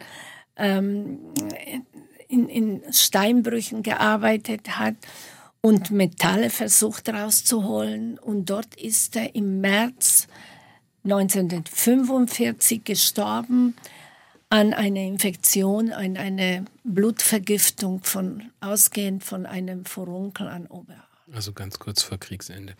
ähm, 0.56 1.20
in, 2.28 2.50
in 2.50 2.82
Steinbrüchen 2.91 3.84
gearbeitet 3.84 4.80
hat 4.80 4.96
und 5.65 5.89
Metalle 5.89 6.51
versucht 6.51 7.10
rauszuholen. 7.10 8.19
Und 8.19 8.51
dort 8.51 8.75
ist 8.75 9.15
er 9.15 9.34
im 9.34 9.62
März 9.62 10.28
1945 11.04 12.84
gestorben 12.84 13.75
an 14.49 14.75
einer 14.75 14.99
Infektion, 14.99 15.91
an 15.91 16.17
einer 16.17 16.65
Blutvergiftung 16.84 18.04
von, 18.04 18.43
ausgehend 18.62 19.23
von 19.23 19.47
einem 19.47 19.86
Furunkel 19.86 20.47
an 20.47 20.67
Oberarm. 20.67 21.01
Also 21.34 21.51
ganz 21.51 21.80
kurz 21.80 22.04
vor 22.04 22.19
Kriegsende. 22.19 22.75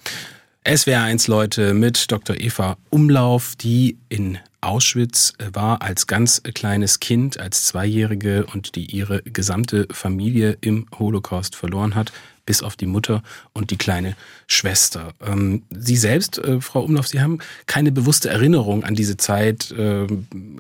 SWR1 0.64 1.28
Leute 1.28 1.74
mit 1.74 2.12
Dr. 2.12 2.40
Eva 2.40 2.78
Umlauf, 2.92 3.56
die 3.56 3.98
in 4.10 4.38
Auschwitz 4.62 5.34
war 5.54 5.82
als 5.82 6.06
ganz 6.06 6.44
kleines 6.54 7.00
Kind, 7.00 7.40
als 7.40 7.66
Zweijährige 7.66 8.46
und 8.46 8.76
die 8.76 8.86
ihre 8.86 9.24
gesamte 9.24 9.88
Familie 9.92 10.58
im 10.62 10.86
Holocaust 11.00 11.56
verloren 11.56 11.96
hat, 11.96 12.12
bis 12.46 12.62
auf 12.62 12.76
die 12.76 12.86
Mutter 12.86 13.24
und 13.54 13.72
die 13.72 13.78
kleine 13.78 14.16
Schwester. 14.48 15.14
Ähm, 15.26 15.64
Sie 15.70 15.98
selbst, 15.98 16.38
äh, 16.38 16.62
Frau 16.62 16.82
Umlauf, 16.82 17.08
Sie 17.08 17.22
haben 17.22 17.40
keine 17.66 17.92
bewusste 17.92 18.30
Erinnerung 18.30 18.84
an 18.84 18.96
diese 18.96 19.18
Zeit, 19.18 19.72
äh, 19.72 20.08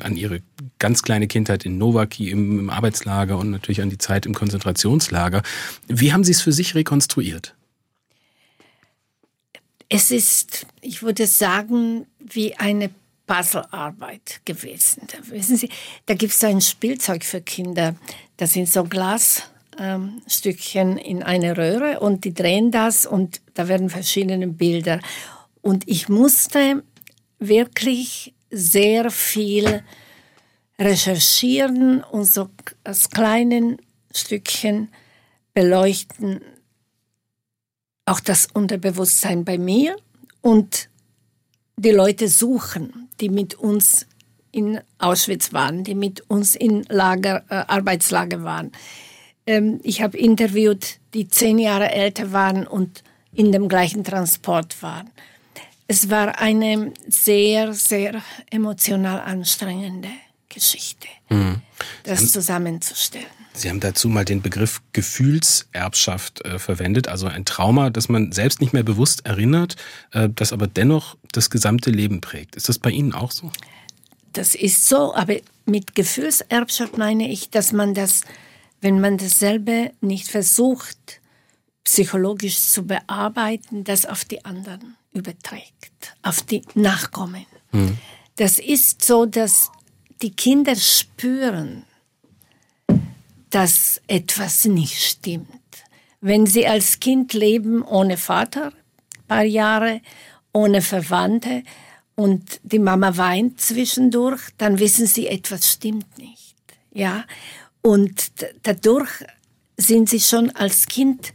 an 0.04 0.16
Ihre 0.16 0.42
ganz 0.80 1.04
kleine 1.04 1.28
Kindheit 1.28 1.66
in 1.66 1.78
Novaki 1.78 2.30
im, 2.30 2.60
im 2.60 2.70
Arbeitslager 2.70 3.38
und 3.38 3.52
natürlich 3.52 3.82
an 3.82 3.90
die 3.90 3.98
Zeit 3.98 4.26
im 4.26 4.34
Konzentrationslager. 4.34 5.44
Wie 5.88 6.14
haben 6.14 6.24
Sie 6.24 6.32
es 6.32 6.42
für 6.42 6.52
sich 6.52 6.76
rekonstruiert? 6.76 7.56
Es 9.88 10.10
ist, 10.10 10.66
ich 10.82 11.04
würde 11.04 11.28
sagen, 11.28 12.08
wie 12.20 12.56
eine 12.56 12.90
Puzzlearbeit 13.28 14.42
gewesen. 14.46 15.08
Da, 15.08 15.18
wissen 15.32 15.58
Sie, 15.58 15.70
da 16.06 16.16
gibt 16.16 16.34
es 16.34 16.44
ein 16.44 16.62
Spielzeug 16.62 17.24
für 17.24 17.42
Kinder. 17.42 17.96
Das 18.38 18.54
sind 18.54 18.70
so 18.70 18.84
Glasstückchen 18.84 19.55
ähm, 19.80 20.22
in 20.98 21.24
eine 21.24 21.58
Röhre 21.58 22.00
und 22.00 22.26
die 22.26 22.34
drehen 22.34 22.72
das 22.72 23.06
und 23.06 23.42
da 23.54 23.68
werden 23.68 23.90
verschiedene 23.90 24.48
Bilder. 24.48 25.00
Und 25.62 25.88
ich 25.88 26.10
musste 26.10 26.84
wirklich 27.40 28.34
sehr 28.50 29.12
viel 29.12 29.84
recherchieren 30.80 32.04
und 32.04 32.26
so 32.26 32.50
als 32.84 33.10
kleinen 33.10 33.78
Stückchen 34.14 34.90
beleuchten, 35.54 36.42
auch 38.06 38.20
das 38.20 38.48
Unterbewusstsein 38.54 39.46
bei 39.46 39.58
mir 39.58 39.96
und 40.42 40.90
die 41.78 41.92
Leute 41.92 42.28
suchen, 42.28 43.10
die 43.20 43.30
mit 43.30 43.56
uns 43.56 44.06
in 44.52 44.80
Auschwitz 45.00 45.52
waren, 45.52 45.84
die 45.84 45.96
mit 45.96 46.30
uns 46.30 46.56
in 46.56 46.84
Lager, 46.84 47.44
äh, 47.50 47.56
Arbeitslager 47.68 48.44
waren. 48.44 48.72
Ähm, 49.48 49.80
ich 49.84 50.02
habe 50.02 50.18
interviewt, 50.18 51.00
die 51.14 51.28
zehn 51.28 51.60
Jahre 51.60 51.92
älter 51.92 52.32
waren 52.32 52.68
und 52.68 53.04
in 53.34 53.52
dem 53.52 53.68
gleichen 53.68 54.04
Transport 54.04 54.82
waren. 54.82 55.10
Es 55.88 56.10
war 56.10 56.40
eine 56.40 56.94
sehr, 57.08 57.74
sehr 57.74 58.22
emotional 58.50 59.20
anstrengende 59.20 60.10
Geschichte, 60.50 61.08
mhm. 61.30 61.62
das 62.04 62.32
zusammenzustellen. 62.32 63.26
Sie 63.54 63.70
haben 63.70 63.80
dazu 63.80 64.10
mal 64.10 64.26
den 64.26 64.42
Begriff 64.42 64.82
Gefühlserbschaft 64.92 66.44
äh, 66.44 66.60
verwendet, 66.60 67.08
also 67.08 67.28
ein 67.28 67.46
Trauma, 67.46 67.90
das 67.90 68.10
man 68.10 68.32
selbst 68.32 68.60
nicht 68.60 68.74
mehr 68.74 68.84
bewusst 68.84 69.26
erinnert, 69.26 69.76
äh, 70.12 70.28
das 70.34 70.52
aber 70.52 70.68
dennoch 70.68 71.16
das 71.32 71.50
gesamte 71.50 71.90
Leben 71.90 72.20
prägt. 72.20 72.56
Ist 72.56 72.68
das 72.68 72.80
bei 72.80 72.90
Ihnen 72.90 73.14
auch 73.14 73.32
so? 73.32 73.52
Das 74.34 74.56
ist 74.56 74.88
so, 74.88 75.16
aber 75.16 75.36
mit 75.66 75.96
Gefühlserbschaft 75.96 76.98
meine 76.98 77.32
ich, 77.32 77.50
dass 77.50 77.72
man 77.72 77.94
das, 77.94 78.22
wenn 78.86 79.02
man 79.02 79.18
dasselbe 79.18 79.94
nicht 80.00 80.28
versucht, 80.28 81.20
psychologisch 81.86 82.60
zu 82.70 82.86
bearbeiten, 82.86 83.84
das 83.84 84.06
auf 84.06 84.26
die 84.26 84.46
anderen 84.46 84.96
überträgt, 85.12 86.16
auf 86.22 86.44
die 86.44 86.62
Nachkommen. 86.76 87.48
Hm. 87.72 87.98
Das 88.36 88.60
ist 88.60 89.04
so, 89.04 89.26
dass 89.26 89.72
die 90.22 90.36
Kinder 90.36 90.76
spüren, 90.76 91.86
dass 93.50 94.02
etwas 94.06 94.66
nicht 94.66 95.02
stimmt. 95.02 95.48
Wenn 96.22 96.46
Sie 96.46 96.68
als 96.68 97.00
Kind 97.00 97.34
leben 97.34 97.82
ohne 97.82 98.18
Vater, 98.18 98.72
paar 99.28 99.46
Jahre, 99.46 100.00
ohne 100.54 100.84
Verwandte 100.84 101.64
und 102.14 102.60
die 102.62 102.78
Mama 102.78 103.18
weint 103.18 103.60
zwischendurch, 103.60 104.42
dann 104.60 104.78
wissen 104.78 105.08
Sie, 105.08 105.26
etwas 105.26 105.72
stimmt 105.72 106.20
nicht. 106.20 106.54
Ja, 106.94 107.26
und 107.86 108.32
dadurch 108.64 109.12
sind 109.78 110.10
Sie 110.10 110.20
schon 110.20 110.50
als 110.56 110.88
Kind, 110.88 111.34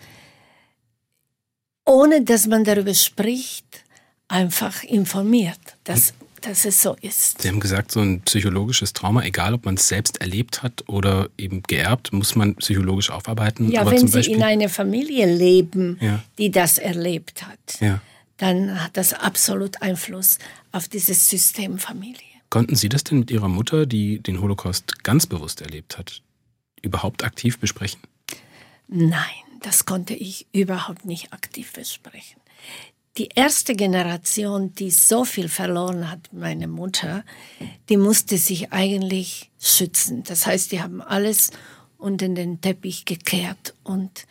ohne 1.85 2.23
dass 2.25 2.49
man 2.49 2.65
darüber 2.65 2.93
spricht, 2.93 3.85
einfach 4.27 4.83
informiert. 4.83 5.61
Das 5.85 6.13
dass 6.41 6.65
es 6.65 6.81
so 6.81 6.97
ist. 7.03 7.43
Sie 7.43 7.49
haben 7.49 7.61
gesagt, 7.61 7.93
so 7.93 8.01
ein 8.01 8.23
psychologisches 8.23 8.95
Trauma, 8.95 9.23
egal 9.25 9.53
ob 9.53 9.67
man 9.67 9.75
es 9.75 9.89
selbst 9.89 10.23
erlebt 10.23 10.63
hat 10.63 10.89
oder 10.89 11.29
eben 11.37 11.63
geerbt, 11.63 12.15
muss 12.15 12.35
man 12.35 12.55
psychologisch 12.57 13.11
aufarbeiten. 13.11 13.71
Ja, 13.71 13.83
Aber 13.83 13.91
wenn 13.91 13.99
zum 13.99 14.09
Sie 14.09 14.17
Beispiel, 14.17 14.37
in 14.37 14.43
einer 14.43 14.71
Familie 14.71 15.27
leben, 15.27 15.99
Ja. 16.01 16.23
die 16.39 16.51
das 16.51 16.79
erlebt 16.79 17.47
hat, 17.47 17.81
ja. 17.81 18.01
dann 18.39 18.83
hat 18.83 18.97
das 18.97 19.13
absolut 19.13 19.83
Einfluss 19.83 20.39
auf 20.73 20.89
dieses 20.89 21.29
System 21.29 21.77
Familie. 21.79 22.23
Konnten 22.49 22.75
Sie 22.75 22.89
das 22.89 23.05
denn 23.05 23.19
mit 23.19 23.31
Ihrer 23.31 23.49
Mutter, 23.49 23.85
die 23.85 24.21
den 24.21 24.41
Holocaust 24.41 25.05
ganz 25.05 25.27
bewusst 25.27 25.61
erlebt 25.61 25.99
hat, 25.99 26.23
überhaupt 26.83 27.25
aktiv 27.25 27.59
besprechen? 27.59 28.01
Nein, 28.89 29.45
das 29.63 29.85
konnte 29.85 30.15
ich 30.15 30.47
überhaupt 30.53 31.05
nicht 31.05 31.33
aktiv 31.33 31.73
besprechen. 31.73 32.41
Die 33.17 33.29
erste 33.35 33.75
Generation, 33.75 34.73
die 34.75 34.91
so 34.91 35.25
viel 35.25 35.49
verloren 35.49 36.11
hat, 36.11 36.33
meine 36.33 36.69
Mutter, 36.69 37.25
die 37.89 37.97
musste 37.97 38.39
sich 38.39 38.73
eigentlich 38.73 39.51
schützen. 39.59 40.23
Das 40.25 40.47
heißt, 40.47 40.73
die 40.73 40.81
haben 40.81 41.03
alles 41.03 41.51
unter 41.99 42.29
den 42.29 42.61
Teppich 42.61 43.05
gekehrt 43.05 43.75
und 43.83 44.27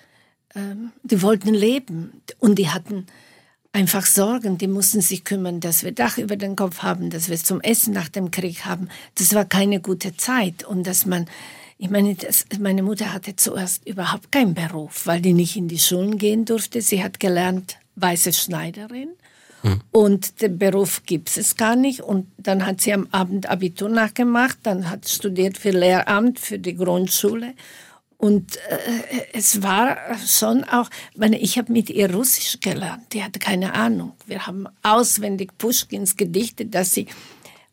ähm, 0.56 0.92
die 1.04 1.22
wollten 1.22 1.54
leben 1.54 2.22
und 2.40 2.58
die 2.58 2.70
hatten 2.70 3.06
einfach 3.72 4.06
Sorgen. 4.06 4.58
Die 4.58 4.68
mussten 4.68 5.02
sich 5.02 5.24
kümmern, 5.24 5.60
dass 5.60 5.84
wir 5.84 5.92
Dach 5.92 6.18
über 6.18 6.36
den 6.36 6.56
Kopf 6.56 6.80
haben, 6.80 7.10
dass 7.10 7.30
wir 7.30 7.38
zum 7.38 7.62
Essen 7.62 7.94
nach 7.94 8.10
dem 8.10 8.32
Krieg 8.32 8.66
haben. 8.66 8.90
Das 9.16 9.34
war 9.34 9.46
keine 9.46 9.82
gute 9.82 10.16
Zeit 10.18 10.64
und 10.64 10.88
dass 10.88 11.06
man 11.06 11.28
ich 11.80 11.90
meine, 11.90 12.14
das, 12.14 12.46
meine 12.60 12.84
Mutter 12.84 13.14
hatte 13.14 13.38
zuerst 13.38 13.88
überhaupt 13.88 14.32
keinen 14.32 14.54
Beruf, 14.54 15.08
weil 15.08 15.22
die 15.22 15.34
nicht 15.34 15.56
in 15.56 15.70
die 15.70 15.80
Schulen 15.80 16.18
gehen 16.18 16.44
durfte. 16.44 16.82
Sie 16.82 17.02
hat 17.02 17.20
gelernt 17.20 17.78
weiße 17.96 18.34
Schneiderin. 18.34 19.10
Und 19.92 20.42
den 20.42 20.58
Beruf 20.58 21.04
gibt 21.06 21.36
es 21.36 21.56
gar 21.56 21.76
nicht. 21.76 22.02
Und 22.02 22.28
dann 22.38 22.66
hat 22.66 22.82
sie 22.82 22.94
am 22.94 23.08
Abend 23.12 23.50
Abitur 23.50 23.90
nachgemacht, 23.90 24.58
dann 24.64 24.90
hat 24.90 25.08
studiert 25.08 25.58
für 25.58 25.72
Lehramt, 25.72 26.40
für 26.40 26.60
die 26.60 26.76
Grundschule. 26.76 27.54
Und 28.18 28.58
äh, 28.58 28.80
es 29.32 29.62
war 29.64 29.98
schon 30.26 30.66
auch, 30.66 30.90
ich 31.14 31.18
meine, 31.18 31.40
ich 31.40 31.58
habe 31.58 31.72
mit 31.72 31.90
ihr 31.90 32.14
Russisch 32.14 32.60
gelernt, 32.60 33.14
die 33.14 33.24
hatte 33.24 33.40
keine 33.40 33.74
Ahnung. 33.74 34.12
Wir 34.28 34.46
haben 34.46 34.68
auswendig 34.84 35.58
Pushkins 35.58 36.18
Gedichte, 36.18 36.66
dass 36.66 36.94
sie 36.94 37.08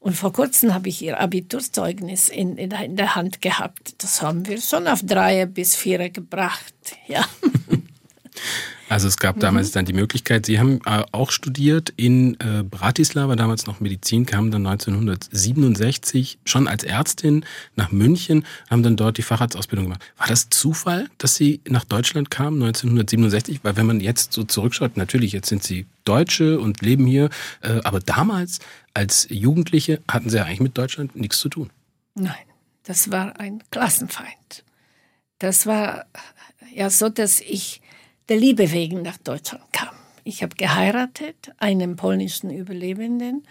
und 0.07 0.14
vor 0.14 0.33
kurzem 0.33 0.73
habe 0.73 0.88
ich 0.88 1.03
ihr 1.03 1.19
Abiturzeugnis 1.19 2.29
in, 2.29 2.57
in, 2.59 2.71
in 2.71 2.95
der 2.95 3.16
Hand 3.16 3.42
gehabt. 3.42 3.97
Das 4.05 4.23
haben 4.23 4.47
wir 4.47 4.61
schon 4.61 4.87
auf 4.87 5.01
Dreier 5.03 5.47
bis 5.47 5.75
Vierer 5.75 6.11
gebracht. 6.11 6.75
Ja. 7.09 7.25
Also 8.88 9.09
es 9.09 9.16
gab 9.16 9.40
damals 9.40 9.73
dann 9.73 9.85
die 9.85 9.92
Möglichkeit, 9.92 10.47
Sie 10.47 10.61
haben 10.61 10.81
äh, 10.85 11.03
auch 11.11 11.33
studiert 11.33 11.92
in 11.97 12.38
äh, 12.38 12.62
Bratislava, 12.62 13.35
damals 13.35 13.66
noch 13.66 13.81
Medizin, 13.81 14.27
kamen 14.27 14.53
dann 14.53 14.64
1967 14.64 16.38
schon 16.45 16.69
als 16.69 16.85
Ärztin 16.85 17.45
nach 17.75 17.90
München, 17.90 18.45
haben 18.71 18.85
dann 18.85 18.97
dort 18.97 19.19
die 19.19 19.23
Facharztausbildung 19.23 19.87
gemacht. 19.87 20.03
War 20.19 20.29
das 20.29 20.51
Zufall, 20.51 21.09
dass 21.19 21.35
Sie 21.35 21.61
nach 21.66 21.85
Deutschland 21.85 22.31
kamen 22.31 22.62
1967? 22.62 23.61
Weil 23.64 23.77
wenn 23.77 23.87
man 23.87 23.99
jetzt 23.99 24.33
so 24.33 24.45
zurückschaut, 24.45 24.97
natürlich, 24.97 25.33
jetzt 25.33 25.49
sind 25.49 25.64
Sie 25.64 25.87
Deutsche 26.07 26.59
und 26.59 26.83
leben 26.83 27.07
hier, 27.07 27.31
äh, 27.62 27.81
aber 27.85 28.01
damals 28.01 28.61
als 28.95 29.27
Jugendliche 29.31 30.01
hatten 30.11 30.31
Sie 30.31 30.38
ja 30.38 30.45
eigentlich 30.45 30.61
mit 30.61 30.79
Deutschland 30.79 31.16
nichts 31.16 31.38
zu 31.38 31.49
tun. 31.49 31.71
Nein, 32.14 32.35
das 32.85 33.11
war 33.11 33.38
ein 33.38 33.62
Klassenfeind. 33.71 34.64
Das 35.38 35.66
war 35.66 36.07
ja 36.75 36.88
so, 36.88 37.09
dass 37.09 37.40
ich 37.40 37.83
der 38.29 38.38
Liebe 38.38 38.73
wegen 38.73 39.03
nach 39.03 39.19
Deutschland 39.19 39.64
kam. 39.73 39.95
Ich 40.25 40.42
habe 40.42 40.57
geheiratet, 40.57 41.53
einen 41.59 41.97
polnischen 41.97 42.51
Überlebenden, 42.51 43.47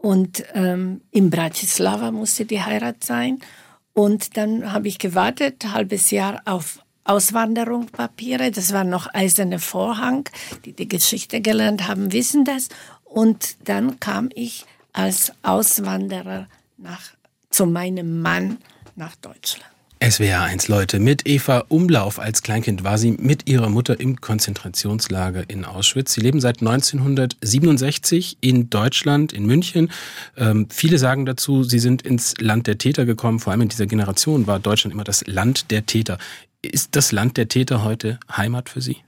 und 0.00 0.44
ähm, 0.54 1.00
in 1.10 1.28
Bratislava 1.28 2.12
musste 2.12 2.44
die 2.44 2.62
Heirat 2.62 3.02
sein. 3.02 3.40
Und 3.92 4.36
dann 4.36 4.72
habe 4.72 4.86
ich 4.86 4.98
gewartet, 4.98 5.64
ein 5.64 5.74
halbes 5.74 6.12
Jahr 6.12 6.40
auf 6.44 6.78
Auswanderungspapiere. 7.08 8.50
Das 8.50 8.72
war 8.72 8.84
noch 8.84 9.12
eiserne 9.12 9.58
Vorhang. 9.58 10.28
Die 10.64 10.72
die 10.72 10.88
Geschichte 10.88 11.40
gelernt 11.40 11.88
haben, 11.88 12.12
wissen 12.12 12.44
das. 12.44 12.68
Und 13.04 13.56
dann 13.64 13.98
kam 13.98 14.28
ich 14.34 14.66
als 14.92 15.32
Auswanderer 15.42 16.46
nach, 16.76 17.02
zu 17.50 17.66
meinem 17.66 18.20
Mann 18.20 18.58
nach 18.96 19.16
Deutschland. 19.16 19.64
SWR 20.00 20.42
1 20.42 20.68
Leute, 20.68 21.00
mit 21.00 21.26
Eva 21.26 21.64
Umlauf 21.66 22.20
als 22.20 22.42
Kleinkind 22.42 22.84
war 22.84 22.98
sie 22.98 23.10
mit 23.10 23.48
ihrer 23.48 23.68
Mutter 23.68 23.98
im 23.98 24.20
Konzentrationslager 24.20 25.50
in 25.50 25.64
Auschwitz. 25.64 26.12
Sie 26.12 26.20
leben 26.20 26.40
seit 26.40 26.60
1967 26.60 28.38
in 28.40 28.70
Deutschland, 28.70 29.32
in 29.32 29.44
München. 29.44 29.90
Ähm, 30.36 30.68
viele 30.70 30.98
sagen 30.98 31.26
dazu, 31.26 31.64
sie 31.64 31.80
sind 31.80 32.02
ins 32.02 32.34
Land 32.38 32.68
der 32.68 32.78
Täter 32.78 33.06
gekommen. 33.06 33.40
Vor 33.40 33.50
allem 33.50 33.62
in 33.62 33.70
dieser 33.70 33.86
Generation 33.86 34.46
war 34.46 34.60
Deutschland 34.60 34.94
immer 34.94 35.02
das 35.02 35.26
Land 35.26 35.72
der 35.72 35.84
Täter. 35.84 36.18
Ist 36.68 36.96
das 36.96 37.12
Land 37.12 37.36
der 37.36 37.48
Täter 37.48 37.82
heute 37.82 38.20
Heimat 38.36 38.68
für 38.68 38.80
Sie? 38.80 38.98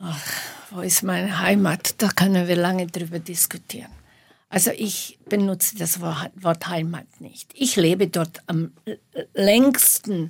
Ach, 0.00 0.26
wo 0.70 0.80
ist 0.80 1.02
meine 1.02 1.40
Heimat? 1.40 2.00
Da 2.02 2.08
können 2.08 2.48
wir 2.48 2.56
lange 2.56 2.86
drüber 2.86 3.18
diskutieren. 3.18 3.90
Also 4.48 4.70
ich 4.70 5.18
benutze 5.28 5.76
das 5.76 6.00
Wort 6.00 6.66
Heimat 6.68 7.06
nicht. 7.20 7.52
Ich 7.54 7.76
lebe 7.76 8.08
dort 8.08 8.42
am 8.46 8.72
längsten 9.34 10.28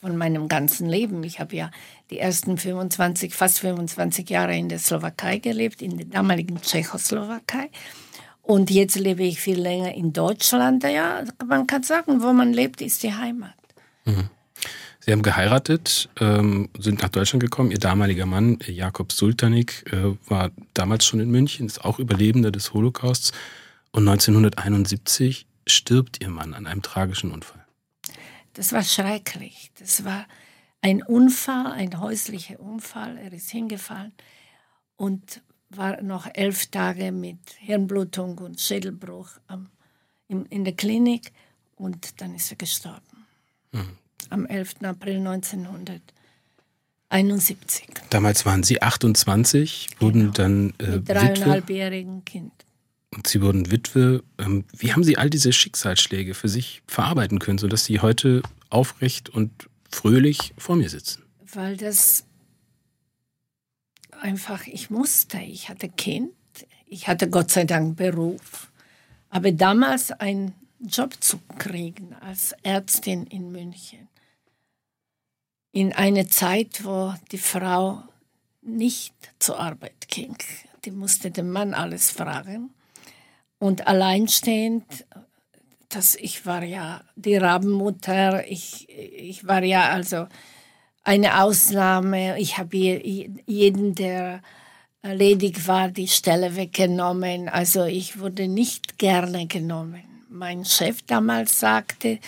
von 0.00 0.16
meinem 0.16 0.48
ganzen 0.48 0.88
Leben. 0.88 1.22
Ich 1.24 1.40
habe 1.40 1.56
ja 1.56 1.70
die 2.10 2.18
ersten 2.18 2.58
25, 2.58 3.34
fast 3.34 3.60
25 3.60 4.28
Jahre 4.28 4.56
in 4.56 4.68
der 4.68 4.78
Slowakei 4.78 5.38
gelebt, 5.38 5.82
in 5.82 5.96
der 5.96 6.06
damaligen 6.06 6.60
Tschechoslowakei. 6.60 7.70
Und 8.42 8.70
jetzt 8.70 8.98
lebe 8.98 9.22
ich 9.22 9.40
viel 9.40 9.60
länger 9.60 9.94
in 9.94 10.12
Deutschland. 10.12 10.82
Ja, 10.84 11.24
man 11.46 11.66
kann 11.66 11.82
sagen, 11.82 12.22
wo 12.22 12.32
man 12.32 12.52
lebt, 12.52 12.80
ist 12.80 13.02
die 13.02 13.14
Heimat. 13.14 13.54
Sie 15.00 15.12
haben 15.12 15.22
geheiratet, 15.22 16.10
ähm, 16.20 16.68
sind 16.78 17.00
nach 17.00 17.08
Deutschland 17.08 17.42
gekommen. 17.42 17.70
Ihr 17.70 17.78
damaliger 17.78 18.26
Mann, 18.26 18.58
Jakob 18.66 19.12
Sultanik, 19.12 19.90
äh, 19.90 20.14
war 20.28 20.50
damals 20.74 21.06
schon 21.06 21.20
in 21.20 21.30
München, 21.30 21.66
ist 21.66 21.84
auch 21.84 21.98
Überlebender 21.98 22.50
des 22.50 22.74
Holocausts. 22.74 23.32
Und 23.90 24.06
1971 24.06 25.46
stirbt 25.66 26.20
ihr 26.20 26.28
Mann 26.28 26.52
an 26.52 26.66
einem 26.66 26.82
tragischen 26.82 27.30
Unfall. 27.30 27.64
Das 28.52 28.72
war 28.72 28.82
schrecklich. 28.82 29.70
Das 29.78 30.04
war 30.04 30.26
ein 30.82 31.02
Unfall, 31.02 31.72
ein 31.72 31.98
häuslicher 32.00 32.60
Unfall. 32.60 33.16
Er 33.16 33.32
ist 33.32 33.50
hingefallen 33.50 34.12
und 34.96 35.42
war 35.70 36.02
noch 36.02 36.26
elf 36.34 36.66
Tage 36.66 37.12
mit 37.12 37.38
Hirnblutung 37.58 38.38
und 38.38 38.60
Schädelbruch 38.60 39.28
in 40.28 40.64
der 40.64 40.74
Klinik 40.74 41.32
und 41.76 42.20
dann 42.20 42.34
ist 42.34 42.50
er 42.50 42.56
gestorben. 42.56 43.17
Mhm 43.72 43.98
am 44.30 44.46
11. 44.46 44.76
April 44.82 45.18
1971. 45.18 47.86
Damals 48.10 48.44
waren 48.46 48.62
Sie 48.62 48.80
28, 48.82 49.88
wurden 49.98 50.20
genau. 50.20 50.32
dann 50.32 50.74
äh, 50.78 50.90
Mit 50.90 51.08
dreieinhalbjährigen 51.08 52.24
Kind. 52.24 52.52
Und 53.14 53.26
Sie 53.26 53.40
wurden 53.40 53.70
Witwe. 53.70 54.22
Ähm, 54.38 54.64
wie 54.76 54.92
haben 54.92 55.04
Sie 55.04 55.16
all 55.16 55.30
diese 55.30 55.52
Schicksalsschläge 55.52 56.34
für 56.34 56.48
sich 56.48 56.82
verarbeiten 56.86 57.38
können, 57.38 57.56
sodass 57.58 57.86
Sie 57.86 58.00
heute 58.00 58.42
aufrecht 58.70 59.30
und 59.30 59.50
fröhlich 59.90 60.52
vor 60.58 60.76
mir 60.76 60.90
sitzen? 60.90 61.22
Weil 61.52 61.78
das 61.78 62.24
einfach, 64.20 64.66
ich 64.66 64.90
musste. 64.90 65.38
Ich 65.38 65.70
hatte 65.70 65.88
Kind, 65.88 66.32
ich 66.86 67.08
hatte 67.08 67.30
Gott 67.30 67.50
sei 67.50 67.64
Dank 67.64 67.96
Beruf. 67.96 68.70
Aber 69.30 69.52
damals 69.52 70.10
einen 70.10 70.52
Job 70.80 71.14
zu 71.20 71.38
kriegen 71.58 72.14
als 72.14 72.54
Ärztin 72.62 73.26
in 73.26 73.50
München 73.50 74.08
in 75.72 75.92
eine 75.92 76.26
Zeit, 76.28 76.84
wo 76.84 77.14
die 77.30 77.38
Frau 77.38 78.02
nicht 78.62 79.14
zur 79.38 79.60
Arbeit 79.60 80.08
ging. 80.08 80.36
Die 80.84 80.90
musste 80.90 81.30
den 81.30 81.50
Mann 81.50 81.74
alles 81.74 82.10
fragen. 82.10 82.70
Und 83.58 83.86
alleinstehend, 83.86 85.06
das, 85.88 86.14
ich 86.14 86.46
war 86.46 86.62
ja 86.62 87.02
die 87.16 87.36
Rabenmutter, 87.36 88.46
ich, 88.48 88.88
ich 88.88 89.46
war 89.46 89.62
ja 89.62 89.90
also 89.90 90.26
eine 91.02 91.42
Ausnahme. 91.42 92.40
Ich 92.40 92.58
habe 92.58 92.76
jeden, 92.76 93.94
der 93.94 94.42
ledig 95.02 95.66
war, 95.66 95.90
die 95.90 96.08
Stelle 96.08 96.56
weggenommen. 96.56 97.48
Also 97.48 97.84
ich 97.84 98.18
wurde 98.18 98.48
nicht 98.48 98.98
gerne 98.98 99.46
genommen. 99.46 100.07
Mein 100.28 100.64
Chef 100.64 101.02
damals 101.02 101.58
sagte, 101.58 102.18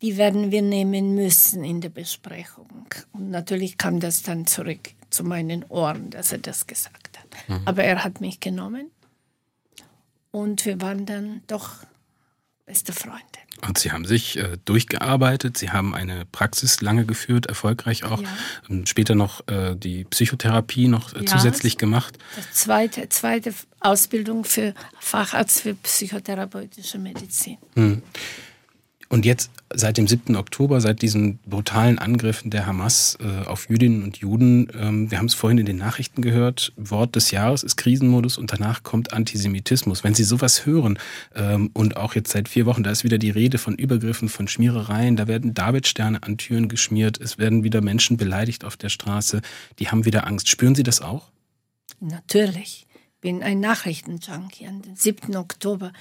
die 0.00 0.16
werden 0.16 0.50
wir 0.50 0.62
nehmen 0.62 1.14
müssen 1.14 1.64
in 1.64 1.80
der 1.80 1.88
Besprechung. 1.88 2.86
Und 3.12 3.30
natürlich 3.30 3.78
kam 3.78 4.00
das 4.00 4.22
dann 4.22 4.46
zurück 4.46 4.90
zu 5.10 5.24
meinen 5.24 5.64
Ohren, 5.68 6.10
dass 6.10 6.32
er 6.32 6.38
das 6.38 6.66
gesagt 6.66 7.18
hat. 7.18 7.26
Mhm. 7.48 7.62
Aber 7.64 7.84
er 7.84 8.02
hat 8.02 8.20
mich 8.20 8.40
genommen 8.40 8.90
und 10.30 10.64
wir 10.64 10.80
waren 10.80 11.06
dann 11.06 11.42
doch 11.46 11.84
beste 12.66 12.92
Freunde. 12.92 13.20
Und 13.66 13.78
Sie 13.78 13.92
haben 13.92 14.04
sich 14.04 14.36
äh, 14.36 14.56
durchgearbeitet, 14.64 15.56
Sie 15.56 15.70
haben 15.70 15.94
eine 15.94 16.24
Praxis 16.24 16.80
lange 16.80 17.04
geführt, 17.04 17.46
erfolgreich 17.46 18.04
auch. 18.04 18.22
Ja. 18.22 18.86
Später 18.86 19.14
noch 19.14 19.46
äh, 19.48 19.76
die 19.76 20.04
Psychotherapie 20.04 20.88
noch 20.88 21.12
äh, 21.14 21.20
ja, 21.20 21.26
zusätzlich 21.26 21.78
gemacht. 21.78 22.18
Zweite, 22.52 23.08
zweite 23.08 23.54
Ausbildung 23.80 24.44
für 24.44 24.74
Facharzt 25.00 25.60
für 25.60 25.74
psychotherapeutische 25.74 26.98
Medizin. 26.98 27.58
Hm. 27.74 28.02
Und 29.12 29.26
jetzt 29.26 29.50
seit 29.74 29.98
dem 29.98 30.08
7. 30.08 30.36
Oktober, 30.36 30.80
seit 30.80 31.02
diesen 31.02 31.36
brutalen 31.40 31.98
Angriffen 31.98 32.50
der 32.50 32.64
Hamas 32.64 33.18
äh, 33.20 33.46
auf 33.46 33.68
Jüdinnen 33.68 34.04
und 34.04 34.16
Juden, 34.16 34.68
ähm, 34.74 35.10
wir 35.10 35.18
haben 35.18 35.26
es 35.26 35.34
vorhin 35.34 35.58
in 35.58 35.66
den 35.66 35.76
Nachrichten 35.76 36.22
gehört, 36.22 36.72
Wort 36.76 37.14
des 37.14 37.30
Jahres 37.30 37.62
ist 37.62 37.76
Krisenmodus 37.76 38.38
und 38.38 38.54
danach 38.54 38.84
kommt 38.84 39.12
Antisemitismus. 39.12 40.02
Wenn 40.02 40.14
Sie 40.14 40.24
sowas 40.24 40.64
hören 40.64 40.98
ähm, 41.34 41.68
und 41.74 41.98
auch 41.98 42.14
jetzt 42.14 42.32
seit 42.32 42.48
vier 42.48 42.64
Wochen, 42.64 42.84
da 42.84 42.90
ist 42.90 43.04
wieder 43.04 43.18
die 43.18 43.28
Rede 43.28 43.58
von 43.58 43.74
Übergriffen, 43.74 44.30
von 44.30 44.48
Schmierereien, 44.48 45.16
da 45.16 45.28
werden 45.28 45.52
Davidsterne 45.52 46.22
an 46.22 46.38
Türen 46.38 46.68
geschmiert, 46.68 47.20
es 47.20 47.36
werden 47.36 47.64
wieder 47.64 47.82
Menschen 47.82 48.16
beleidigt 48.16 48.64
auf 48.64 48.78
der 48.78 48.88
Straße, 48.88 49.42
die 49.78 49.90
haben 49.90 50.06
wieder 50.06 50.26
Angst. 50.26 50.48
Spüren 50.48 50.74
Sie 50.74 50.84
das 50.84 51.02
auch? 51.02 51.30
Natürlich. 52.00 52.86
Ich 52.88 53.20
bin 53.20 53.42
ein 53.42 53.60
Nachrichtenjunkie. 53.60 54.64
Den 54.64 54.96
7. 54.96 55.36
Oktober, 55.36 55.92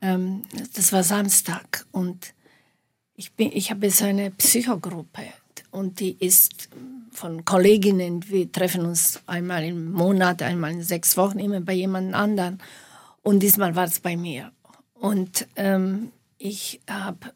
ähm, 0.00 0.42
das 0.74 0.92
war 0.92 1.02
Samstag 1.02 1.86
und 1.90 2.35
ich, 3.16 3.32
bin, 3.32 3.50
ich 3.52 3.70
habe 3.70 3.90
so 3.90 4.04
eine 4.04 4.30
Psychogruppe 4.30 5.22
und 5.70 6.00
die 6.00 6.16
ist 6.20 6.68
von 7.10 7.44
Kolleginnen. 7.44 8.28
Wir 8.28 8.50
treffen 8.52 8.84
uns 8.84 9.20
einmal 9.26 9.64
im 9.64 9.92
Monat, 9.92 10.42
einmal 10.42 10.72
in 10.72 10.82
sechs 10.82 11.16
Wochen, 11.16 11.38
immer 11.38 11.60
bei 11.60 11.72
jemand 11.72 12.14
anderen. 12.14 12.60
Und 13.22 13.40
diesmal 13.40 13.74
war 13.74 13.84
es 13.84 14.00
bei 14.00 14.16
mir. 14.16 14.52
Und 14.94 15.48
ähm, 15.56 16.12
ich 16.38 16.80
habe 16.88 17.32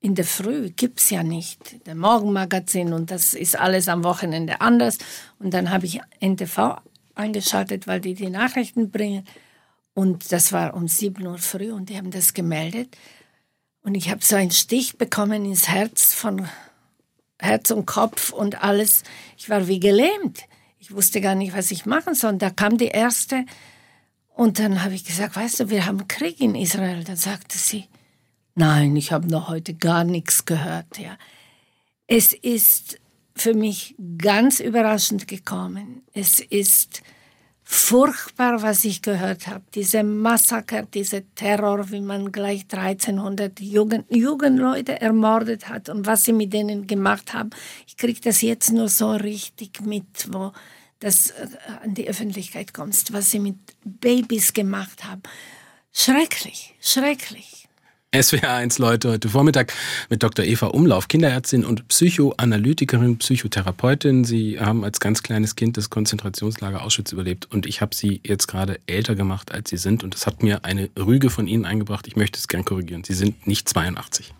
in 0.00 0.14
der 0.16 0.24
Früh 0.24 0.70
gibt 0.70 0.98
es 0.98 1.10
ja 1.10 1.22
nicht 1.22 1.86
der 1.86 1.94
Morgenmagazin 1.94 2.92
und 2.92 3.10
das 3.10 3.34
ist 3.34 3.56
alles 3.56 3.88
am 3.88 4.02
Wochenende 4.02 4.60
anders. 4.60 4.98
Und 5.38 5.54
dann 5.54 5.70
habe 5.70 5.86
ich 5.86 6.00
NTV 6.20 6.80
eingeschaltet, 7.14 7.86
weil 7.86 8.00
die 8.00 8.14
die 8.14 8.30
Nachrichten 8.30 8.90
bringen. 8.90 9.24
Und 9.94 10.32
das 10.32 10.52
war 10.52 10.74
um 10.74 10.88
7 10.88 11.24
Uhr 11.26 11.38
früh 11.38 11.70
und 11.70 11.90
die 11.90 11.96
haben 11.96 12.10
das 12.10 12.34
gemeldet. 12.34 12.96
Und 13.82 13.94
ich 13.94 14.10
habe 14.10 14.24
so 14.24 14.36
einen 14.36 14.50
Stich 14.50 14.96
bekommen 14.96 15.44
ins 15.44 15.68
Herz 15.68 16.14
von 16.14 16.48
Herz 17.38 17.70
und 17.70 17.86
Kopf 17.86 18.32
und 18.32 18.62
alles. 18.62 19.02
Ich 19.36 19.50
war 19.50 19.66
wie 19.66 19.80
gelähmt. 19.80 20.42
Ich 20.78 20.92
wusste 20.94 21.20
gar 21.20 21.34
nicht, 21.34 21.56
was 21.56 21.70
ich 21.70 21.86
machen 21.86 22.14
soll. 22.14 22.34
Und 22.34 22.42
da 22.42 22.50
kam 22.50 22.78
die 22.78 22.86
erste 22.86 23.44
und 24.34 24.58
dann 24.58 24.82
habe 24.82 24.94
ich 24.94 25.04
gesagt, 25.04 25.36
weißt 25.36 25.60
du, 25.60 25.70
wir 25.70 25.86
haben 25.86 26.08
Krieg 26.08 26.40
in 26.40 26.54
Israel. 26.54 27.04
Dann 27.04 27.16
sagte 27.16 27.58
sie, 27.58 27.88
nein, 28.54 28.96
ich 28.96 29.12
habe 29.12 29.28
noch 29.28 29.48
heute 29.48 29.74
gar 29.74 30.04
nichts 30.04 30.44
gehört. 30.44 30.98
Ja. 30.98 31.18
Es 32.06 32.32
ist 32.32 32.98
für 33.34 33.54
mich 33.54 33.94
ganz 34.18 34.60
überraschend 34.60 35.26
gekommen. 35.26 36.02
Es 36.12 36.40
ist 36.40 37.02
furchtbar, 37.74 38.60
was 38.62 38.84
ich 38.84 39.00
gehört 39.00 39.46
habe. 39.46 39.64
Diese 39.74 40.02
Massaker, 40.02 40.82
dieser 40.82 41.22
Terror, 41.34 41.90
wie 41.90 42.02
man 42.02 42.30
gleich 42.30 42.66
1300 42.70 43.60
Jugend, 43.60 44.04
Jugendleute 44.10 45.00
ermordet 45.00 45.68
hat 45.68 45.88
und 45.88 46.04
was 46.04 46.24
sie 46.24 46.34
mit 46.34 46.52
denen 46.52 46.86
gemacht 46.86 47.32
haben. 47.32 47.50
Ich 47.86 47.96
kriege 47.96 48.20
das 48.20 48.42
jetzt 48.42 48.72
nur 48.72 48.88
so 48.88 49.12
richtig 49.12 49.80
mit, 49.80 50.28
wo 50.30 50.52
das 51.00 51.30
äh, 51.30 51.46
an 51.82 51.94
die 51.94 52.08
Öffentlichkeit 52.08 52.74
kommt, 52.74 53.10
was 53.12 53.30
sie 53.30 53.38
mit 53.38 53.56
Babys 53.84 54.52
gemacht 54.52 55.04
haben. 55.04 55.22
Schrecklich, 55.92 56.74
schrecklich. 56.80 57.61
SWR1 58.12 58.78
Leute 58.78 59.08
heute 59.08 59.30
Vormittag 59.30 59.72
mit 60.10 60.22
Dr. 60.22 60.44
Eva 60.44 60.66
Umlauf, 60.66 61.08
Kinderärztin 61.08 61.64
und 61.64 61.88
Psychoanalytikerin, 61.88 63.16
Psychotherapeutin. 63.16 64.24
Sie 64.24 64.60
haben 64.60 64.84
als 64.84 65.00
ganz 65.00 65.22
kleines 65.22 65.56
Kind 65.56 65.78
das 65.78 65.88
Konzentrationslager 65.88 66.82
Auschwitz 66.82 67.12
überlebt 67.12 67.50
und 67.50 67.64
ich 67.64 67.80
habe 67.80 67.94
Sie 67.94 68.20
jetzt 68.22 68.48
gerade 68.48 68.80
älter 68.86 69.14
gemacht, 69.14 69.50
als 69.52 69.70
Sie 69.70 69.78
sind 69.78 70.04
und 70.04 70.12
das 70.12 70.26
hat 70.26 70.42
mir 70.42 70.62
eine 70.66 70.90
Rüge 70.98 71.30
von 71.30 71.46
Ihnen 71.46 71.64
eingebracht. 71.64 72.06
Ich 72.06 72.14
möchte 72.14 72.38
es 72.38 72.48
gern 72.48 72.66
korrigieren. 72.66 73.02
Sie 73.02 73.14
sind 73.14 73.46
nicht 73.46 73.66
82. 73.66 74.34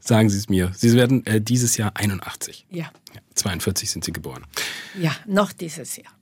Sagen 0.00 0.28
Sie 0.28 0.36
es 0.36 0.50
mir. 0.50 0.72
Sie 0.76 0.92
werden 0.92 1.24
äh, 1.24 1.40
dieses 1.40 1.78
Jahr 1.78 1.92
81. 1.94 2.66
Ja. 2.70 2.92
ja. 3.14 3.20
42 3.34 3.90
sind 3.90 4.04
Sie 4.04 4.12
geboren. 4.12 4.44
Ja, 5.00 5.16
noch 5.26 5.54
dieses 5.54 5.96
Jahr. 5.96 6.12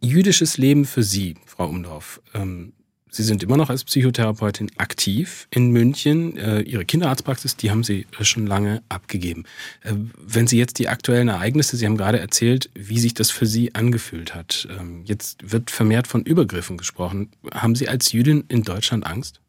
Jüdisches 0.00 0.56
Leben 0.56 0.86
für 0.86 1.02
Sie, 1.02 1.36
Frau 1.44 1.68
Umlauf. 1.68 2.22
Ähm, 2.32 2.72
Sie 3.10 3.24
sind 3.24 3.42
immer 3.42 3.56
noch 3.56 3.70
als 3.70 3.84
Psychotherapeutin 3.84 4.70
aktiv 4.78 5.48
in 5.50 5.70
München. 5.70 6.36
Äh, 6.36 6.60
Ihre 6.60 6.84
Kinderarztpraxis, 6.84 7.56
die 7.56 7.70
haben 7.70 7.82
Sie 7.82 8.06
schon 8.20 8.46
lange 8.46 8.82
abgegeben. 8.88 9.44
Äh, 9.82 9.94
wenn 10.16 10.46
Sie 10.46 10.58
jetzt 10.58 10.78
die 10.78 10.88
aktuellen 10.88 11.28
Ereignisse, 11.28 11.76
Sie 11.76 11.86
haben 11.86 11.96
gerade 11.96 12.20
erzählt, 12.20 12.70
wie 12.74 13.00
sich 13.00 13.14
das 13.14 13.30
für 13.30 13.46
Sie 13.46 13.74
angefühlt 13.74 14.34
hat. 14.34 14.68
Ähm, 14.70 15.02
jetzt 15.04 15.50
wird 15.50 15.70
vermehrt 15.70 16.06
von 16.06 16.22
Übergriffen 16.22 16.78
gesprochen. 16.78 17.30
Haben 17.52 17.74
Sie 17.74 17.88
als 17.88 18.12
Jüdin 18.12 18.44
in 18.48 18.62
Deutschland 18.62 19.04
Angst? 19.06 19.40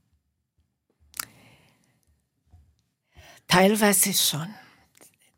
Teilweise 3.47 4.13
schon. 4.13 4.47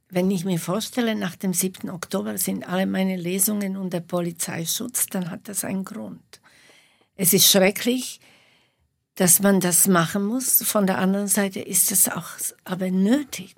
Wenn 0.09 0.29
ich 0.29 0.45
mir 0.45 0.59
vorstelle, 0.59 1.15
nach 1.15 1.35
dem 1.35 1.53
7. 1.53 1.89
Oktober 1.89 2.37
sind 2.37 2.69
alle 2.69 2.85
meine 2.85 3.17
Lesungen 3.17 3.75
unter 3.75 3.99
Polizeischutz, 3.99 5.07
dann 5.07 5.31
hat 5.31 5.47
das 5.47 5.65
einen 5.65 5.83
Grund. 5.83 6.39
Es 7.15 7.33
ist 7.33 7.49
schrecklich, 7.49 8.19
dass 9.15 9.41
man 9.41 9.59
das 9.59 9.87
machen 9.87 10.25
muss. 10.25 10.63
Von 10.63 10.87
der 10.87 10.97
anderen 10.97 11.27
Seite 11.27 11.59
ist 11.59 11.91
es 11.91 12.09
auch 12.09 12.29
aber 12.63 12.89
nötig. 12.89 13.55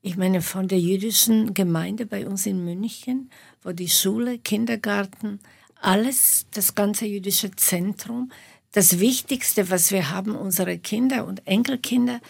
Ich 0.00 0.16
meine, 0.16 0.40
von 0.40 0.68
der 0.68 0.78
jüdischen 0.78 1.52
Gemeinde 1.52 2.06
bei 2.06 2.26
uns 2.26 2.46
in 2.46 2.64
München, 2.64 3.30
wo 3.62 3.72
die 3.72 3.88
Schule, 3.88 4.38
Kindergarten, 4.38 5.40
alles, 5.80 6.46
das 6.52 6.74
ganze 6.74 7.04
jüdische 7.04 7.50
Zentrum, 7.50 8.32
das 8.72 9.00
Wichtigste, 9.00 9.70
was 9.70 9.90
wir 9.90 10.10
haben, 10.10 10.34
unsere 10.34 10.78
Kinder 10.78 11.26
und 11.26 11.46
Enkelkinder, 11.46 12.20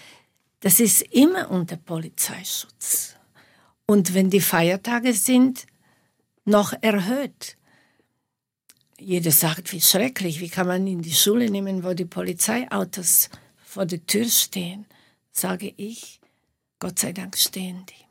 das 0.60 0.80
ist 0.80 1.02
immer 1.02 1.50
unter 1.50 1.76
Polizeischutz. 1.76 3.14
Und 3.86 4.14
wenn 4.14 4.30
die 4.30 4.40
Feiertage 4.40 5.12
sind, 5.12 5.66
noch 6.44 6.72
erhöht. 6.80 7.57
Jeder 9.00 9.30
sagt, 9.30 9.72
wie 9.72 9.80
schrecklich, 9.80 10.40
wie 10.40 10.48
kann 10.48 10.66
man 10.66 10.86
in 10.86 11.02
die 11.02 11.12
Schule 11.12 11.50
nehmen, 11.50 11.84
wo 11.84 11.94
die 11.94 12.04
Polizeiautos 12.04 13.30
vor 13.64 13.86
der 13.86 14.04
Tür 14.06 14.24
stehen? 14.24 14.86
Sage 15.32 15.72
ich, 15.76 16.20
Gott 16.80 16.98
sei 16.98 17.12
Dank 17.12 17.36
stehen 17.36 17.84
die. 17.88 18.08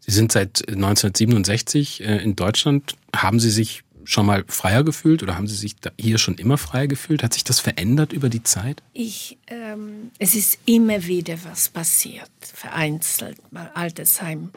Sie 0.00 0.12
sind 0.12 0.32
seit 0.32 0.68
1967 0.68 2.02
äh, 2.02 2.18
in 2.18 2.36
Deutschland. 2.36 2.94
Haben 3.14 3.40
Sie 3.40 3.50
sich 3.50 3.82
schon 4.04 4.26
mal 4.26 4.44
freier 4.46 4.84
gefühlt 4.84 5.22
oder 5.22 5.36
haben 5.36 5.46
Sie 5.46 5.56
sich 5.56 5.76
hier 5.98 6.18
schon 6.18 6.36
immer 6.36 6.58
freier 6.58 6.86
gefühlt? 6.86 7.22
Hat 7.22 7.32
sich 7.32 7.44
das 7.44 7.58
verändert 7.58 8.12
über 8.12 8.28
die 8.28 8.42
Zeit? 8.42 8.82
Ich, 8.92 9.38
ähm, 9.46 10.10
es 10.18 10.34
ist 10.34 10.58
immer 10.66 11.06
wieder 11.06 11.36
was 11.44 11.70
passiert, 11.70 12.30
vereinzelt, 12.40 13.38
mal 13.52 13.70
Altersheim 13.74 14.50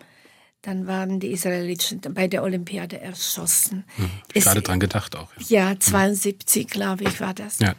dann 0.61 0.87
waren 0.87 1.19
die 1.19 1.31
Israeliten 1.31 2.01
bei 2.13 2.27
der 2.27 2.43
Olympiade 2.43 2.99
erschossen. 2.99 3.85
Hm, 3.95 4.09
ich 4.33 4.43
gerade 4.43 4.61
dran 4.61 4.79
gedacht 4.79 5.15
auch. 5.15 5.29
Ja, 5.37 5.71
ja 5.71 5.79
72, 5.79 6.63
hm. 6.63 6.69
glaube 6.69 7.03
ich, 7.05 7.19
war 7.21 7.33
das. 7.33 7.59
Ja. 7.59 7.75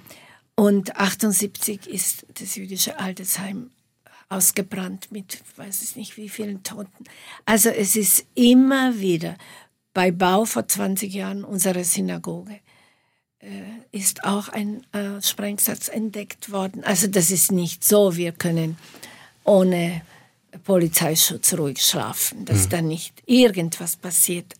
Und 0.54 0.96
78 0.96 1.86
ist 1.86 2.26
das 2.40 2.56
jüdische 2.56 2.98
Altersheim 2.98 3.70
ausgebrannt 4.28 5.10
mit, 5.10 5.42
weiß 5.56 5.82
ich 5.82 5.96
nicht, 5.96 6.16
wie 6.16 6.28
vielen 6.28 6.62
Toten. 6.62 7.04
Also 7.46 7.70
es 7.70 7.96
ist 7.96 8.26
immer 8.34 8.98
wieder 8.98 9.36
bei 9.94 10.10
Bau 10.10 10.44
vor 10.44 10.68
20 10.68 11.12
Jahren 11.12 11.44
unserer 11.44 11.84
Synagoge 11.84 12.60
äh, 13.40 13.96
ist 13.96 14.24
auch 14.24 14.48
ein 14.48 14.84
äh, 14.92 15.22
Sprengsatz 15.22 15.88
entdeckt 15.88 16.50
worden. 16.50 16.84
Also 16.84 17.06
das 17.06 17.30
ist 17.30 17.52
nicht 17.52 17.84
so, 17.84 18.16
wir 18.16 18.32
können 18.32 18.76
ohne 19.44 20.02
Polizeischutz 20.58 21.54
ruhig 21.54 21.80
schlafen, 21.80 22.44
dass 22.44 22.66
mhm. 22.66 22.70
da 22.70 22.82
nicht 22.82 23.14
irgendwas 23.26 23.96
passiert. 23.96 24.54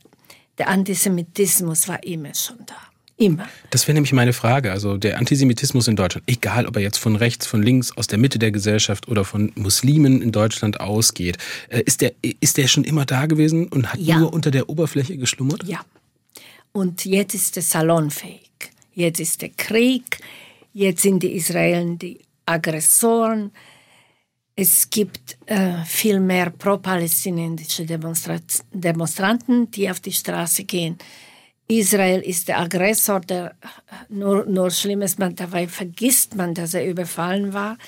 Der 0.59 0.69
Antisemitismus 0.69 1.89
war 1.89 2.03
immer 2.03 2.35
schon 2.35 2.59
da. 2.67 2.75
Immer. 3.21 3.49
Das 3.71 3.89
wäre 3.89 3.95
nämlich 3.95 4.13
meine 4.13 4.33
Frage. 4.33 4.71
Also 4.71 4.97
der 4.97 5.19
Antisemitismus 5.19 5.89
in 5.89 5.97
Deutschland, 5.97 6.25
egal 6.29 6.67
ob 6.67 6.77
er 6.77 6.83
jetzt 6.83 6.99
von 6.99 7.17
rechts, 7.17 7.49
von 7.49 7.61
links, 7.61 7.91
aus 7.97 8.07
der 8.07 8.17
Mitte 8.17 8.39
der 8.39 8.53
Gesellschaft 8.53 9.09
oder 9.09 9.25
von 9.25 9.51
Muslimen 9.57 10.23
in 10.23 10.31
Deutschland 10.31 10.81
ausgeht, 10.81 11.37
äh, 11.69 11.83
ist 11.83 12.01
der, 12.01 12.13
ist 12.23 12.59
der 12.59 12.69
schon 12.69 12.85
immer 12.85 13.07
da 13.07 13.27
gewesen 13.27 13.67
und 13.67 13.93
hat 13.93 13.99
ja. 13.99 14.21
nur 14.21 14.33
unter 14.33 14.53
der 14.53 14.69
Oberfläche 14.69 15.17
geschlummert? 15.17 15.65
Ja. 15.65 15.81
Und 16.71 17.05
jetzt 17.05 17.35
ist 17.35 17.57
er 17.57 17.65
salonfähig. 17.65 18.51
Jetzt 18.95 19.19
ist 19.19 19.43
der 19.43 19.51
Krieg. 19.51 20.21
Jetzt 20.73 21.03
sind 21.03 21.25
die 21.25 21.35
Israelen 21.35 21.99
die 21.99 22.21
Aggressoren 22.47 23.51
es 24.61 24.91
gibt 24.91 25.39
äh, 25.47 25.85
viel 25.85 26.19
mehr 26.19 26.51
pro-palästinensische 26.51 27.87
Demonstra 27.87 28.39
Demonstranten, 28.73 29.71
die 29.71 29.89
auf 29.89 30.01
die 30.01 30.13
Straße 30.13 30.65
gehen. 30.65 30.99
Israel 31.69 32.21
ist 32.23 32.49
der 32.49 32.59
Aggressor, 32.59 33.21
der 33.21 33.55
nur, 34.09 34.47
nur 34.47 34.73
schlimm 34.73 35.05
man, 35.19 35.37
dabei 35.37 35.69
vergisst 35.69 36.35
man, 36.35 36.55
dass 36.55 36.75
er 36.75 36.85
überfallen 36.85 37.53
war 37.53 37.79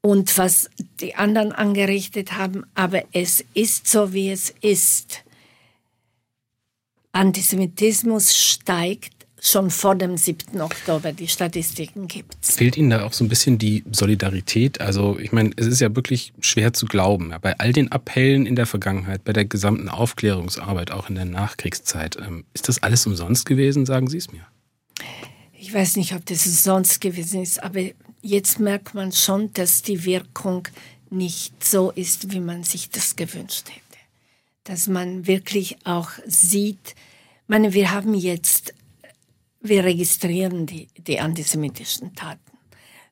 und 0.00 0.38
was 0.38 0.70
die 1.00 1.16
anderen 1.16 1.50
angerichtet 1.50 2.34
haben. 2.34 2.64
Aber 2.76 3.02
es 3.10 3.44
ist 3.54 3.88
so, 3.88 4.12
wie 4.12 4.30
es 4.30 4.54
ist. 4.60 5.24
Antisemitismus 7.10 8.36
steigt 8.36 9.17
schon 9.40 9.70
vor 9.70 9.94
dem 9.94 10.16
7. 10.16 10.60
Oktober. 10.60 11.12
Die 11.12 11.28
Statistiken 11.28 12.08
gibt 12.08 12.36
es. 12.40 12.56
Fehlt 12.56 12.76
Ihnen 12.76 12.90
da 12.90 13.04
auch 13.04 13.12
so 13.12 13.24
ein 13.24 13.28
bisschen 13.28 13.58
die 13.58 13.84
Solidarität? 13.90 14.80
Also 14.80 15.18
ich 15.18 15.32
meine, 15.32 15.50
es 15.56 15.66
ist 15.66 15.80
ja 15.80 15.94
wirklich 15.94 16.32
schwer 16.40 16.72
zu 16.72 16.86
glauben. 16.86 17.34
Bei 17.40 17.58
all 17.58 17.72
den 17.72 17.92
Appellen 17.92 18.46
in 18.46 18.56
der 18.56 18.66
Vergangenheit, 18.66 19.24
bei 19.24 19.32
der 19.32 19.44
gesamten 19.44 19.88
Aufklärungsarbeit, 19.88 20.90
auch 20.90 21.08
in 21.08 21.14
der 21.14 21.24
Nachkriegszeit, 21.24 22.16
ähm, 22.16 22.44
ist 22.54 22.68
das 22.68 22.82
alles 22.82 23.06
umsonst 23.06 23.46
gewesen, 23.46 23.86
sagen 23.86 24.08
Sie 24.08 24.18
es 24.18 24.32
mir? 24.32 24.46
Ich 25.52 25.72
weiß 25.72 25.96
nicht, 25.96 26.14
ob 26.14 26.24
das 26.26 26.46
umsonst 26.46 27.00
gewesen 27.00 27.42
ist, 27.42 27.62
aber 27.62 27.80
jetzt 28.22 28.58
merkt 28.60 28.94
man 28.94 29.12
schon, 29.12 29.52
dass 29.52 29.82
die 29.82 30.04
Wirkung 30.04 30.68
nicht 31.10 31.64
so 31.64 31.90
ist, 31.90 32.32
wie 32.32 32.40
man 32.40 32.64
sich 32.64 32.90
das 32.90 33.16
gewünscht 33.16 33.68
hätte. 33.68 33.82
Dass 34.64 34.88
man 34.88 35.26
wirklich 35.26 35.76
auch 35.84 36.10
sieht, 36.26 36.94
ich 36.94 37.48
meine, 37.48 37.72
wir 37.72 37.92
haben 37.92 38.12
jetzt 38.12 38.74
wir 39.60 39.84
registrieren 39.84 40.66
die, 40.66 40.88
die 40.96 41.20
antisemitischen 41.20 42.14
Taten. 42.14 42.40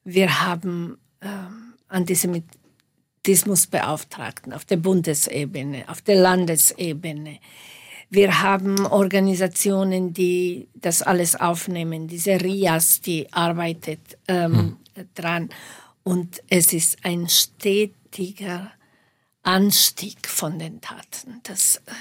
Wir 0.04 0.42
haben 0.42 0.98
ähm, 1.20 1.74
Antisemitismusbeauftragten 1.88 4.52
auf 4.52 4.64
der 4.64 4.76
Bundesebene, 4.76 5.88
auf 5.88 6.02
der 6.02 6.14
Landesebene. 6.16 7.38
Wir 8.08 8.40
haben 8.40 8.86
Organisationen, 8.86 10.12
die 10.12 10.68
das 10.74 11.02
alles 11.02 11.34
aufnehmen. 11.34 12.06
Diese 12.06 12.40
RIAS, 12.40 13.00
die 13.00 13.32
arbeitet 13.32 14.16
ähm, 14.28 14.76
hm. 14.94 15.08
dran. 15.14 15.48
Und 16.04 16.40
es 16.48 16.72
ist 16.72 17.04
ein 17.04 17.28
stetiger 17.28 18.70
Anstieg 19.46 20.26
von 20.26 20.58
den 20.58 20.80
Taten. 20.80 21.40
Das, 21.44 21.76
äh, 21.86 21.92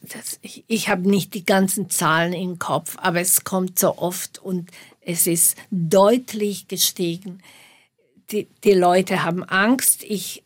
das, 0.00 0.38
ich, 0.40 0.64
ich 0.66 0.88
habe 0.88 1.08
nicht 1.08 1.34
die 1.34 1.44
ganzen 1.44 1.90
Zahlen 1.90 2.32
im 2.32 2.58
Kopf, 2.58 2.96
aber 2.98 3.20
es 3.20 3.44
kommt 3.44 3.78
so 3.78 3.98
oft 3.98 4.38
und 4.38 4.70
es 5.02 5.26
ist 5.26 5.58
deutlich 5.70 6.68
gestiegen. 6.68 7.42
Die, 8.30 8.48
die 8.64 8.72
Leute 8.72 9.24
haben 9.24 9.44
Angst. 9.44 10.04
Ich, 10.04 10.42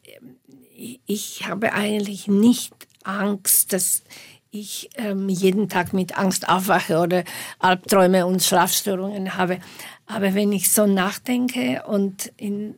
ich 1.07 1.47
habe 1.47 1.73
eigentlich 1.73 2.27
nicht 2.27 2.75
Angst, 3.05 3.73
dass 3.73 4.03
ich 4.51 4.90
ähm, 4.97 5.29
jeden 5.29 5.68
Tag 5.68 5.92
mit 5.92 6.18
Angst 6.18 6.49
aufwache 6.49 6.99
oder 6.99 7.23
Albträume 7.61 8.27
und 8.27 8.42
Schlafstörungen 8.42 9.37
habe. 9.37 9.61
Aber 10.07 10.35
wenn 10.35 10.51
ich 10.51 10.73
so 10.73 10.87
nachdenke 10.87 11.85
und 11.87 12.33
in 12.37 12.75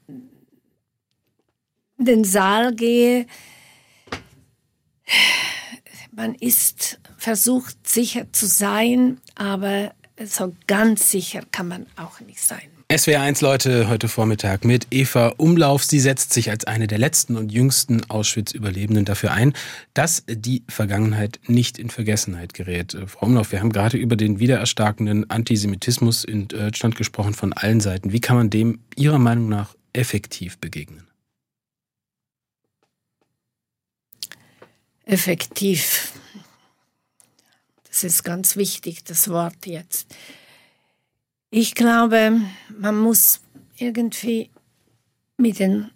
den 1.99 2.25
Saal 2.25 2.75
gehe, 2.75 3.27
man 6.15 6.35
ist 6.35 6.99
versucht 7.19 7.89
sicher 7.89 8.33
zu 8.33 8.47
sein, 8.47 9.19
aber 9.35 9.93
so 10.25 10.55
ganz 10.67 11.11
sicher 11.11 11.43
kann 11.51 11.69
man 11.69 11.87
auch 11.97 12.21
nicht 12.21 12.41
sein. 12.41 12.71
SWR1 12.89 13.43
Leute 13.43 13.89
heute 13.89 14.07
Vormittag 14.07 14.65
mit 14.65 14.87
Eva 14.93 15.35
Umlauf. 15.39 15.83
Sie 15.83 15.99
setzt 15.99 16.33
sich 16.33 16.51
als 16.51 16.67
eine 16.67 16.87
der 16.87 16.99
letzten 16.99 17.37
und 17.37 17.51
jüngsten 17.51 18.09
Auschwitz-Überlebenden 18.09 19.05
dafür 19.05 19.33
ein, 19.33 19.55
dass 19.93 20.23
die 20.29 20.63
Vergangenheit 20.69 21.41
nicht 21.49 21.81
in 21.81 21.91
Vergessenheit 21.91 22.55
gerät. 22.55 22.95
Äh, 22.95 23.09
Frau 23.09 23.27
Umlauf, 23.27 23.51
wir 23.51 23.59
haben 23.59 23.73
gerade 23.73 23.97
über 23.97 24.15
den 24.15 24.39
wiedererstarkenden 24.39 25.29
Antisemitismus 25.29 26.23
in 26.23 26.47
Deutschland 26.47 26.95
gesprochen 26.95 27.35
von 27.35 27.53
allen 27.53 27.81
Seiten. 27.81 28.13
Wie 28.13 28.21
kann 28.21 28.37
man 28.37 28.51
dem 28.51 28.79
Ihrer 28.95 29.19
Meinung 29.19 29.49
nach 29.49 29.75
effektiv 29.93 30.59
begegnen? 30.59 31.09
Effektiv. 35.07 36.13
Das 37.89 38.05
ist 38.05 38.25
ganz 38.25 38.57
wichtig, 38.57 39.05
das 39.05 39.29
Wort 39.31 39.65
jetzt. 39.65 40.15
Ich 41.51 41.75
glaube, 41.75 42.43
man 42.79 42.99
muss 42.99 43.41
irgendwie 43.79 44.51
mit 45.39 45.59
den 45.59 45.91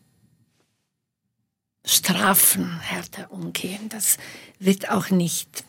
Strafen 1.85 2.81
härter 2.81 3.31
umgehen. 3.33 3.88
Das 3.90 4.16
wird 4.59 4.90
auch 4.90 5.11
nicht 5.11 5.64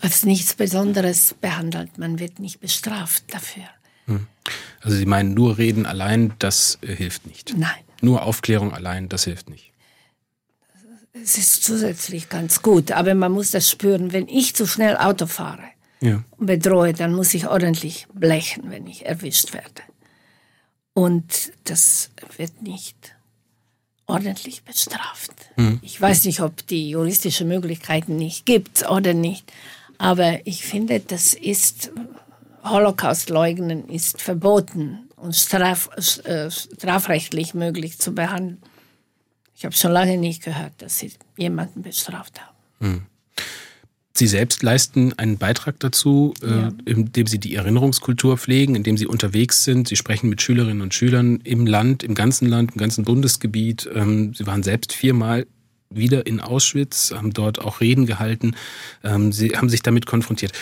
als 0.00 0.24
nichts 0.24 0.54
Besonderes 0.54 1.34
behandelt. 1.40 1.98
Man 1.98 2.18
wird 2.18 2.38
nicht 2.38 2.60
bestraft 2.60 3.24
dafür. 3.32 3.64
Hm. 4.06 4.26
Also 4.80 4.96
Sie 4.96 5.06
meinen, 5.06 5.34
nur 5.34 5.58
reden 5.58 5.86
allein, 5.86 6.32
das 6.38 6.78
hilft 6.82 7.26
nicht. 7.26 7.54
Nein. 7.56 7.82
Nur 8.00 8.22
Aufklärung 8.22 8.72
allein, 8.72 9.08
das 9.08 9.24
hilft 9.24 9.48
nicht. 9.50 9.72
Es 11.22 11.38
ist 11.38 11.64
zusätzlich 11.64 12.28
ganz 12.28 12.62
gut, 12.62 12.92
aber 12.92 13.14
man 13.14 13.32
muss 13.32 13.50
das 13.50 13.70
spüren. 13.70 14.12
Wenn 14.12 14.28
ich 14.28 14.54
zu 14.54 14.66
schnell 14.66 14.96
Auto 14.96 15.26
fahre 15.26 15.64
ja. 16.00 16.22
und 16.36 16.46
bedrohe, 16.46 16.92
dann 16.92 17.14
muss 17.14 17.34
ich 17.34 17.48
ordentlich 17.48 18.06
blechen, 18.12 18.70
wenn 18.70 18.86
ich 18.86 19.06
erwischt 19.06 19.52
werde. 19.52 19.82
Und 20.92 21.52
das 21.64 22.10
wird 22.36 22.62
nicht 22.62 22.96
ordentlich 24.06 24.62
bestraft. 24.62 25.32
Mhm. 25.56 25.80
Ich 25.82 26.00
weiß 26.00 26.24
nicht, 26.24 26.40
ob 26.40 26.66
die 26.66 26.90
juristische 26.90 27.44
Möglichkeiten 27.44 28.16
nicht 28.16 28.46
gibt 28.46 28.88
oder 28.88 29.12
nicht, 29.14 29.52
aber 29.98 30.46
ich 30.46 30.64
finde, 30.64 31.00
das 31.00 31.34
ist 31.34 31.90
Holocaust 32.70 33.30
leugnen 33.30 33.88
ist 33.88 34.20
verboten 34.20 35.08
und 35.16 35.34
straf, 35.34 35.88
äh, 36.24 36.50
strafrechtlich 36.50 37.54
möglich 37.54 37.98
zu 37.98 38.14
behandeln. 38.14 38.58
Ich 39.56 39.64
habe 39.64 39.74
schon 39.74 39.92
lange 39.92 40.18
nicht 40.18 40.44
gehört, 40.44 40.72
dass 40.78 40.98
sie 40.98 41.12
jemanden 41.36 41.82
bestraft 41.82 42.40
haben. 42.40 42.56
Hm. 42.80 43.02
Sie 44.12 44.26
selbst 44.26 44.62
leisten 44.62 45.12
einen 45.18 45.36
Beitrag 45.36 45.78
dazu, 45.80 46.32
äh, 46.42 46.48
ja. 46.48 46.72
indem 46.86 47.26
Sie 47.26 47.38
die 47.38 47.54
Erinnerungskultur 47.54 48.38
pflegen, 48.38 48.74
indem 48.74 48.96
Sie 48.96 49.06
unterwegs 49.06 49.64
sind. 49.64 49.88
Sie 49.88 49.96
sprechen 49.96 50.30
mit 50.30 50.40
Schülerinnen 50.40 50.80
und 50.80 50.94
Schülern 50.94 51.40
im 51.44 51.66
Land, 51.66 52.02
im 52.02 52.14
ganzen 52.14 52.48
Land, 52.48 52.72
im 52.72 52.78
ganzen 52.78 53.04
Bundesgebiet. 53.04 53.88
Ähm, 53.94 54.32
Sie 54.34 54.46
waren 54.46 54.62
selbst 54.62 54.92
viermal 54.94 55.46
wieder 55.90 56.26
in 56.26 56.40
Auschwitz, 56.40 57.12
haben 57.14 57.32
dort 57.32 57.58
auch 57.58 57.80
Reden 57.80 58.06
gehalten. 58.06 58.56
Ähm, 59.04 59.32
Sie 59.32 59.50
haben 59.50 59.68
sich 59.68 59.82
damit 59.82 60.06
konfrontiert. 60.06 60.52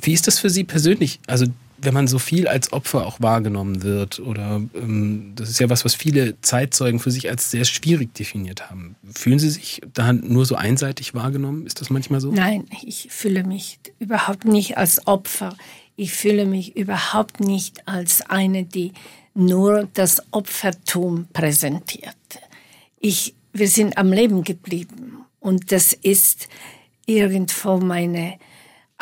Wie 0.00 0.12
ist 0.12 0.26
das 0.26 0.38
für 0.38 0.50
Sie 0.50 0.64
persönlich? 0.64 1.20
Also 1.26 1.46
wenn 1.82 1.94
man 1.94 2.06
so 2.06 2.18
viel 2.18 2.46
als 2.48 2.72
Opfer 2.72 3.06
auch 3.06 3.20
wahrgenommen 3.20 3.82
wird, 3.82 4.20
oder 4.20 4.62
ähm, 4.74 5.32
das 5.34 5.50
ist 5.50 5.60
ja 5.60 5.68
was, 5.68 5.84
was 5.84 5.94
viele 5.94 6.40
Zeitzeugen 6.40 7.00
für 7.00 7.10
sich 7.10 7.28
als 7.28 7.50
sehr 7.50 7.64
schwierig 7.64 8.14
definiert 8.14 8.70
haben. 8.70 8.96
Fühlen 9.12 9.38
Sie 9.38 9.50
sich 9.50 9.82
da 9.92 10.12
nur 10.12 10.46
so 10.46 10.54
einseitig 10.54 11.14
wahrgenommen? 11.14 11.66
Ist 11.66 11.80
das 11.80 11.90
manchmal 11.90 12.20
so? 12.20 12.30
Nein, 12.32 12.66
ich 12.84 13.08
fühle 13.10 13.44
mich 13.44 13.78
überhaupt 13.98 14.44
nicht 14.44 14.78
als 14.78 15.06
Opfer. 15.06 15.56
Ich 15.96 16.12
fühle 16.12 16.46
mich 16.46 16.76
überhaupt 16.76 17.40
nicht 17.40 17.86
als 17.86 18.22
eine, 18.22 18.64
die 18.64 18.92
nur 19.34 19.88
das 19.94 20.22
Opfertum 20.30 21.26
präsentiert. 21.32 22.14
Ich, 23.00 23.34
wir 23.52 23.68
sind 23.68 23.98
am 23.98 24.12
Leben 24.12 24.44
geblieben 24.44 25.24
und 25.40 25.72
das 25.72 25.92
ist 25.92 26.48
irgendwo 27.06 27.78
meine 27.78 28.38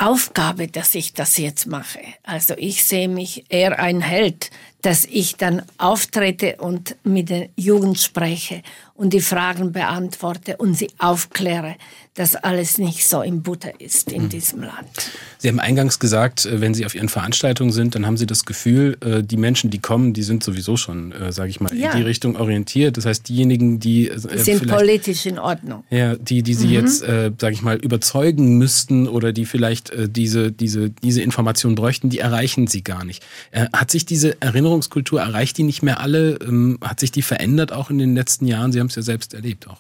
Aufgabe, 0.01 0.67
dass 0.67 0.95
ich 0.95 1.13
das 1.13 1.37
jetzt 1.37 1.67
mache. 1.67 2.01
Also 2.23 2.55
ich 2.57 2.85
sehe 2.85 3.09
mich 3.09 3.45
eher 3.51 3.79
ein 3.79 4.01
Held, 4.01 4.51
dass 4.81 5.05
ich 5.05 5.37
dann 5.37 5.63
auftrete 5.77 6.57
und 6.57 6.97
mit 7.05 7.29
der 7.29 7.51
Jugend 7.55 7.99
spreche 7.99 8.63
und 8.95 9.13
die 9.13 9.21
Fragen 9.21 9.73
beantworte 9.73 10.57
und 10.57 10.73
sie 10.73 10.89
aufkläre, 10.99 11.77
dass 12.21 12.37
alles 12.37 12.77
nicht 12.77 13.09
so 13.09 13.23
im 13.23 13.41
Butter 13.41 13.81
ist 13.81 14.13
in 14.13 14.25
mhm. 14.25 14.29
diesem 14.29 14.61
Land. 14.61 15.11
Sie 15.39 15.49
haben 15.49 15.59
eingangs 15.59 15.99
gesagt, 15.99 16.45
äh, 16.45 16.61
wenn 16.61 16.75
Sie 16.75 16.85
auf 16.85 16.95
Ihren 16.95 17.09
Veranstaltungen 17.09 17.73
sind, 17.73 17.95
dann 17.95 18.05
haben 18.05 18.19
Sie 18.19 18.27
das 18.27 18.45
Gefühl, 18.45 18.99
äh, 19.01 19.23
die 19.23 19.39
Menschen, 19.39 19.71
die 19.71 19.79
kommen, 19.79 20.13
die 20.13 20.23
sind 20.23 20.45
sowieso 20.45 20.77
schon, 20.77 21.13
äh, 21.13 21.33
sage 21.33 21.49
ich 21.49 21.61
mal, 21.61 21.75
ja. 21.75 21.93
in 21.93 21.97
die 21.97 22.03
Richtung 22.03 22.37
orientiert. 22.37 22.99
Das 22.99 23.07
heißt, 23.07 23.27
diejenigen, 23.27 23.81
die 23.81 24.13
sind 24.15 24.69
politisch 24.69 25.25
in 25.25 25.39
Ordnung. 25.39 25.83
Ja, 25.89 26.15
die, 26.17 26.43
die 26.43 26.53
Sie 26.53 26.67
mhm. 26.67 26.73
jetzt, 26.73 26.99
sage 26.99 27.53
ich 27.53 27.63
mal, 27.63 27.79
überzeugen 27.79 28.59
müssten 28.59 29.09
oder 29.09 29.33
die 29.33 29.47
vielleicht 29.47 29.91
diese, 30.15 30.53
diese, 30.53 30.91
diese 30.91 31.23
Information 31.23 31.75
bräuchten, 31.75 32.11
die 32.11 32.19
erreichen 32.19 32.67
Sie 32.67 32.85
gar 32.85 33.07
nicht. 33.07 33.25
Hat 33.73 33.91
sich 33.91 34.05
diese 34.05 34.39
Erinnerungskultur, 34.43 35.23
erreicht 35.23 35.57
die 35.57 35.63
nicht 35.63 35.83
mehr 35.83 36.01
alle? 36.01 36.35
Ähm, 36.43 36.79
hat 36.83 37.01
sich 37.01 37.13
die 37.13 37.23
verändert 37.23 37.73
auch 37.73 37.89
in 37.89 37.97
den 37.97 38.15
letzten 38.15 38.47
Jahren? 38.47 38.73
Sie 38.73 38.81
haben 38.81 38.89
es 38.89 38.97
ja 38.97 39.03
selbst 39.03 39.33
erlebt 39.33 39.67
auch. 39.69 39.79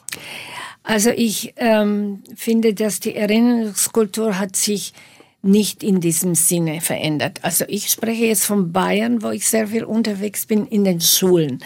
Also 0.90 1.10
ich 1.10 1.54
ähm, 1.54 2.24
finde, 2.34 2.74
dass 2.74 2.98
die 2.98 3.14
Erinnerungskultur 3.14 4.40
hat 4.40 4.56
sich 4.56 4.92
nicht 5.40 5.84
in 5.84 6.00
diesem 6.00 6.34
Sinne 6.34 6.80
verändert. 6.80 7.38
Also 7.42 7.64
ich 7.68 7.90
spreche 7.90 8.24
jetzt 8.24 8.44
von 8.44 8.72
Bayern, 8.72 9.22
wo 9.22 9.30
ich 9.30 9.48
sehr 9.48 9.68
viel 9.68 9.84
unterwegs 9.84 10.46
bin 10.46 10.66
in 10.66 10.82
den 10.82 11.00
Schulen. 11.00 11.62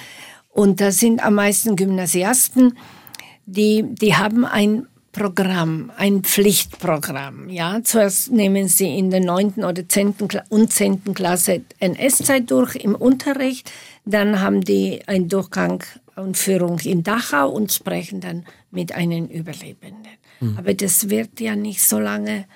Und 0.51 0.83
da 0.83 0.93
sind 0.93 1.25
am 1.25 1.37
meisten 1.37 1.75
Gymnasiasten, 1.75 2.77
die, 3.47 3.87
die 3.95 4.15
haben 4.15 4.45
ein 4.45 4.89
Programm, 5.13 5.91
ein 5.97 6.23
Pflichtprogramm. 6.23 7.49
Ja, 7.49 7.81
zuerst 7.83 8.31
nehmen 8.31 8.69
sie 8.69 8.99
in 8.99 9.09
der 9.09 9.21
neunten 9.21 9.65
oder 9.65 9.89
zehnten 9.89 10.29
und 10.51 10.71
zehnten 10.71 11.15
Klasse 11.15 11.63
NS-Zeit 11.79 12.51
durch 12.51 12.77
im 12.77 12.95
Unterricht. 12.95 13.73
Dann 14.05 14.43
haben 14.43 14.61
die 14.61 15.01
einen 15.07 15.31
Durchgang 15.31 15.83
und 16.17 16.37
Führung 16.37 16.79
in 16.81 17.03
Dachau 17.03 17.51
und 17.51 17.73
sprechen 17.73 18.21
dann 18.21 18.47
mit 18.71 18.95
einem 18.95 19.27
Überlebenden. 19.27 20.13
Mhm. 20.41 20.57
Aber 20.59 20.75
das 20.75 21.11
wird 21.11 21.41
ja 21.41 21.57
nicht 21.57 21.83
so 21.83 21.99
lange 21.99 22.47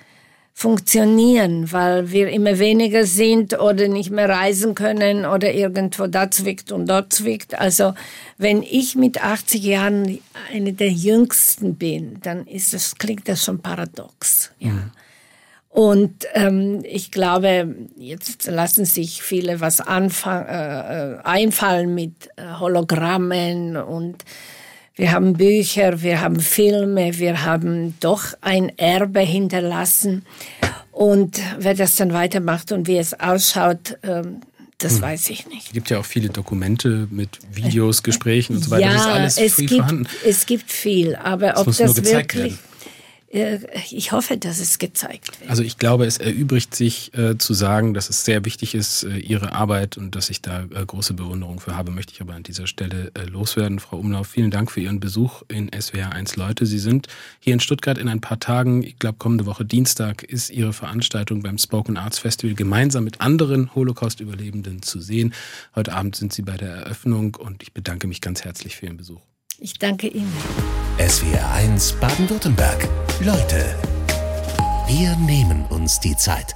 funktionieren, 0.59 1.71
weil 1.71 2.11
wir 2.11 2.27
immer 2.29 2.59
weniger 2.59 3.05
sind 3.05 3.57
oder 3.57 3.87
nicht 3.87 4.11
mehr 4.11 4.27
reisen 4.27 4.75
können 4.75 5.25
oder 5.25 5.53
irgendwo 5.53 6.07
da 6.07 6.29
zwickt 6.29 6.73
und 6.73 6.89
dort 6.89 7.13
zwickt. 7.13 7.57
Also 7.57 7.93
wenn 8.37 8.61
ich 8.61 8.95
mit 8.95 9.23
80 9.23 9.63
Jahren 9.63 10.19
eine 10.51 10.73
der 10.73 10.91
Jüngsten 10.91 11.75
bin, 11.75 12.19
dann 12.23 12.45
ist 12.45 12.73
das, 12.73 12.95
klingt 12.97 13.29
das 13.29 13.45
schon 13.45 13.59
paradox. 13.59 14.51
Ja. 14.59 14.71
Mhm. 14.71 14.91
Und 15.69 16.25
ähm, 16.33 16.81
ich 16.83 17.11
glaube, 17.11 17.75
jetzt 17.95 18.47
lassen 18.47 18.85
sich 18.85 19.21
viele 19.21 19.61
was 19.61 19.81
anfang, 19.81 20.45
äh, 20.45 21.13
äh 21.13 21.17
einfallen 21.23 21.93
mit 21.93 22.29
äh, 22.35 22.59
Hologrammen 22.59 23.77
und 23.77 24.25
wir 24.95 25.11
haben 25.11 25.33
Bücher, 25.33 26.01
wir 26.01 26.19
haben 26.19 26.39
Filme, 26.41 27.17
wir 27.19 27.45
haben 27.45 27.95
doch 28.01 28.33
ein 28.41 28.77
Erbe 28.77 29.21
hinterlassen. 29.21 30.25
Und 30.91 31.39
wer 31.57 31.73
das 31.73 31.95
dann 31.95 32.11
weitermacht 32.11 32.73
und 32.73 32.87
wie 32.87 32.97
es 32.97 33.17
ausschaut, 33.17 33.97
ähm, 34.03 34.41
das 34.79 34.95
hm. 34.95 35.01
weiß 35.03 35.29
ich 35.29 35.47
nicht. 35.47 35.67
Es 35.67 35.73
gibt 35.73 35.89
ja 35.89 35.99
auch 35.99 36.05
viele 36.05 36.29
Dokumente 36.29 37.07
mit 37.11 37.39
Videos, 37.53 38.03
Gesprächen 38.03 38.57
und 38.57 38.63
so 38.63 38.71
weiter. 38.71 38.87
Ja, 38.87 38.93
das 38.93 39.01
ist 39.01 39.07
alles 39.07 39.37
es 39.37 39.55
gibt, 39.55 39.73
vorhanden. 39.73 40.07
Es 40.25 40.45
gibt 40.45 40.71
viel, 40.71 41.15
aber 41.15 41.51
das 41.51 41.59
ob 41.59 41.65
das 41.67 42.03
wirklich. 42.03 42.53
Werden. 42.53 42.68
Äh, 43.29 43.59
ich 43.91 44.11
hoffe, 44.11 44.37
dass 44.37 44.59
es 44.59 44.79
gezeigt 44.79 45.39
wird. 45.39 45.49
Also 45.49 45.63
ich 45.63 45.77
glaube, 45.77 46.05
es 46.05 46.17
erübrigt 46.17 46.73
sich 46.73 47.13
äh, 47.13 47.37
zu 47.37 47.53
sagen, 47.53 47.93
dass 47.93 48.09
es 48.09 48.25
sehr 48.25 48.43
wichtig 48.45 48.73
ist, 48.73 49.03
äh, 49.03 49.17
Ihre 49.17 49.53
Arbeit 49.53 49.97
und 49.97 50.15
dass 50.15 50.29
ich 50.29 50.41
da 50.41 50.63
äh, 50.63 50.85
große 50.85 51.13
Bewunderung 51.13 51.59
für 51.59 51.75
habe, 51.75 51.91
möchte 51.91 52.13
ich 52.13 52.21
aber 52.21 52.33
an 52.33 52.43
dieser 52.43 52.67
Stelle 52.67 53.11
äh, 53.13 53.23
loswerden. 53.25 53.79
Frau 53.79 53.97
Umlauf, 53.97 54.27
vielen 54.27 54.51
Dank 54.51 54.71
für 54.71 54.81
Ihren 54.81 54.99
Besuch 54.99 55.43
in 55.47 55.69
SWR 55.79 56.11
1 56.11 56.35
Leute. 56.37 56.65
Sie 56.65 56.79
sind 56.79 57.07
hier 57.39 57.53
in 57.53 57.59
Stuttgart 57.59 57.97
in 57.97 58.09
ein 58.09 58.21
paar 58.21 58.39
Tagen, 58.39 58.83
ich 58.83 58.97
glaube 58.97 59.17
kommende 59.19 59.45
Woche 59.45 59.65
Dienstag 59.65 60.23
ist 60.23 60.49
Ihre 60.49 60.73
Veranstaltung 60.73 61.43
beim 61.43 61.57
Spoken 61.57 61.97
Arts 61.97 62.19
Festival 62.19 62.55
gemeinsam 62.55 63.03
mit 63.03 63.21
anderen 63.21 63.73
Holocaust-Überlebenden 63.75 64.81
zu 64.81 64.99
sehen. 64.99 65.33
Heute 65.75 65.93
Abend 65.93 66.15
sind 66.15 66.33
Sie 66.33 66.41
bei 66.41 66.57
der 66.57 66.69
Eröffnung 66.69 67.35
und 67.35 67.61
ich 67.61 67.73
bedanke 67.73 68.07
mich 68.07 68.21
ganz 68.21 68.43
herzlich 68.43 68.75
für 68.75 68.87
Ihren 68.87 68.97
Besuch. 68.97 69.28
Ich 69.61 69.77
danke 69.77 70.07
Ihnen. 70.07 70.31
SWR 70.97 71.51
1 71.51 71.93
Baden-Württemberg. 71.99 72.87
Leute, 73.19 73.75
wir 74.87 75.17
nehmen 75.17 75.65
uns 75.69 75.99
die 75.99 76.15
Zeit. 76.15 76.55